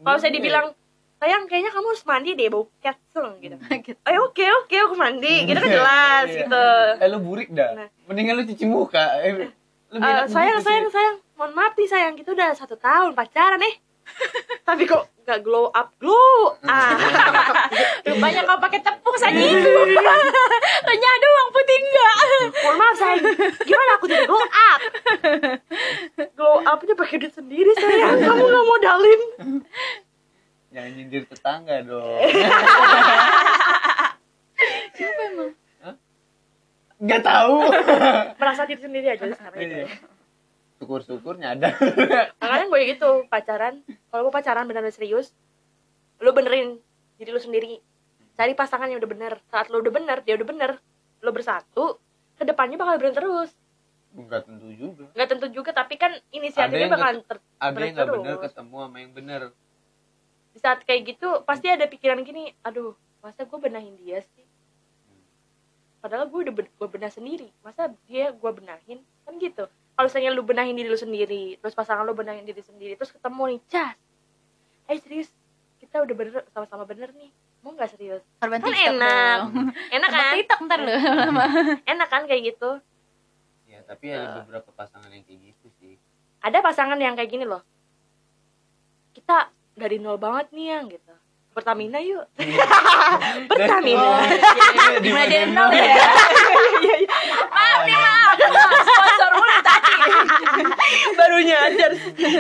[0.04, 0.68] kalau saya dibilang
[1.16, 3.56] sayang kayaknya kamu harus mandi deh bau kecel gitu.
[3.88, 4.00] Gitu.
[4.04, 6.38] ayo oke oke aku mandi gitu kan jelas Iya.
[6.44, 6.66] gitu.
[7.00, 7.72] Eh lu burik dah.
[7.74, 7.88] Nah.
[8.04, 9.24] mendingan lu cuci muka.
[9.24, 11.16] Eh, lebih Eh, enak sayang begitu sayang sayang.
[11.34, 12.14] Mohon maaf nih sayang.
[12.14, 13.74] Kita udah satu tahun pacaran nih
[14.64, 15.92] tapi kok gak glow up?
[15.98, 16.96] Glow ah
[18.06, 19.36] Rupanya kau pakai tepung saja.
[20.88, 22.16] Renyah doang putih enggak.
[22.60, 23.24] mohon maaf sayang
[23.62, 24.80] gimana aku tidak glow up?
[26.34, 29.22] Glow upnya pakai duit sendiri sayang kamu gak modalin
[30.70, 32.18] jangan nyindir tetangga dong.
[34.94, 35.52] Siapa emang?
[36.98, 37.56] nggak tahu.
[38.34, 39.86] Merasa diri sendiri aja sekarang Iya.
[39.86, 40.13] itu
[40.84, 41.72] syukur-syukur nyadar.
[42.44, 43.80] Makanya gue gitu pacaran.
[44.12, 45.32] Kalau mau pacaran benar-benar serius
[46.20, 46.84] lu benerin
[47.16, 47.80] diri lu sendiri.
[48.36, 49.34] Cari pasangan yang udah bener.
[49.48, 50.72] Saat lu udah bener dia udah bener.
[51.24, 52.04] Lu bersatu
[52.36, 53.56] ke depannya bakal bener terus.
[54.12, 55.04] Nggak tentu juga.
[55.16, 59.14] Nggak tentu juga tapi kan inisiatifnya bakalan ter- ada yang nggak bener ketemu sama yang
[59.16, 59.42] bener.
[60.54, 64.46] Di saat kayak gitu pasti ada pikiran gini aduh masa gue benahin dia sih?
[66.04, 67.48] Padahal gue udah ben- gue benah sendiri.
[67.64, 69.00] Masa dia gue benahin?
[69.24, 72.98] Kan gitu kalau misalnya lu benahin diri lu sendiri terus pasangan lu benahin diri sendiri
[72.98, 73.98] terus ketemu nih cas.
[74.90, 75.30] Eh serius
[75.78, 77.30] kita udah bener sama-sama bener nih.
[77.64, 78.24] Mau nggak serius?
[78.42, 79.38] Korban kan TikTok enak.
[79.40, 79.52] dong.
[79.94, 80.34] enak kan?
[80.36, 80.92] TikTok ntar lu.
[81.94, 82.70] enak kan kayak gitu?
[83.70, 85.96] Ya tapi ada beberapa pasangan yang kayak gitu sih.
[86.44, 87.64] Ada pasangan yang kayak gini loh.
[89.14, 91.14] Kita dari nol banget nih yang gitu.
[91.54, 92.26] Pertamina yuk.
[93.50, 94.26] Pertamina.
[95.00, 95.96] dimulai dari nol ya?
[97.54, 98.36] maaf nih maaf.
[98.42, 99.33] Sponsor mulu tadi
[101.20, 101.92] baru nyadar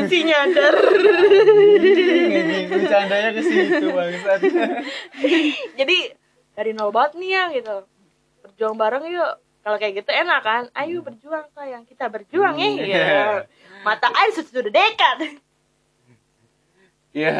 [0.09, 0.75] si nyadar.
[2.69, 4.39] Bercandanya ke situ bangsat.
[5.79, 5.97] Jadi
[6.53, 7.75] dari nol banget nih yang gitu.
[8.45, 9.33] Berjuang bareng yuk.
[9.63, 10.63] Kalau kayak gitu enak kan?
[10.75, 11.87] Ayo berjuang sayang.
[11.87, 12.69] Kita berjuang ya.
[12.83, 13.23] Ya.
[13.87, 15.39] mata air sudah dekat.
[17.13, 17.35] Ya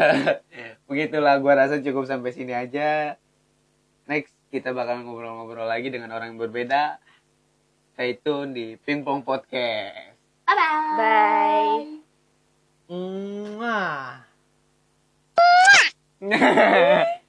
[0.86, 3.18] begitulah gua rasa cukup sampai sini aja.
[4.08, 7.02] Next kita bakal ngobrol-ngobrol lagi dengan orang yang berbeda.
[7.94, 10.13] Tune di Pingpong Podcast
[10.44, 10.62] 拜拜
[10.98, 11.86] 拜。
[12.88, 14.26] 嗯啊。
[16.20, 17.23] 嗯 啊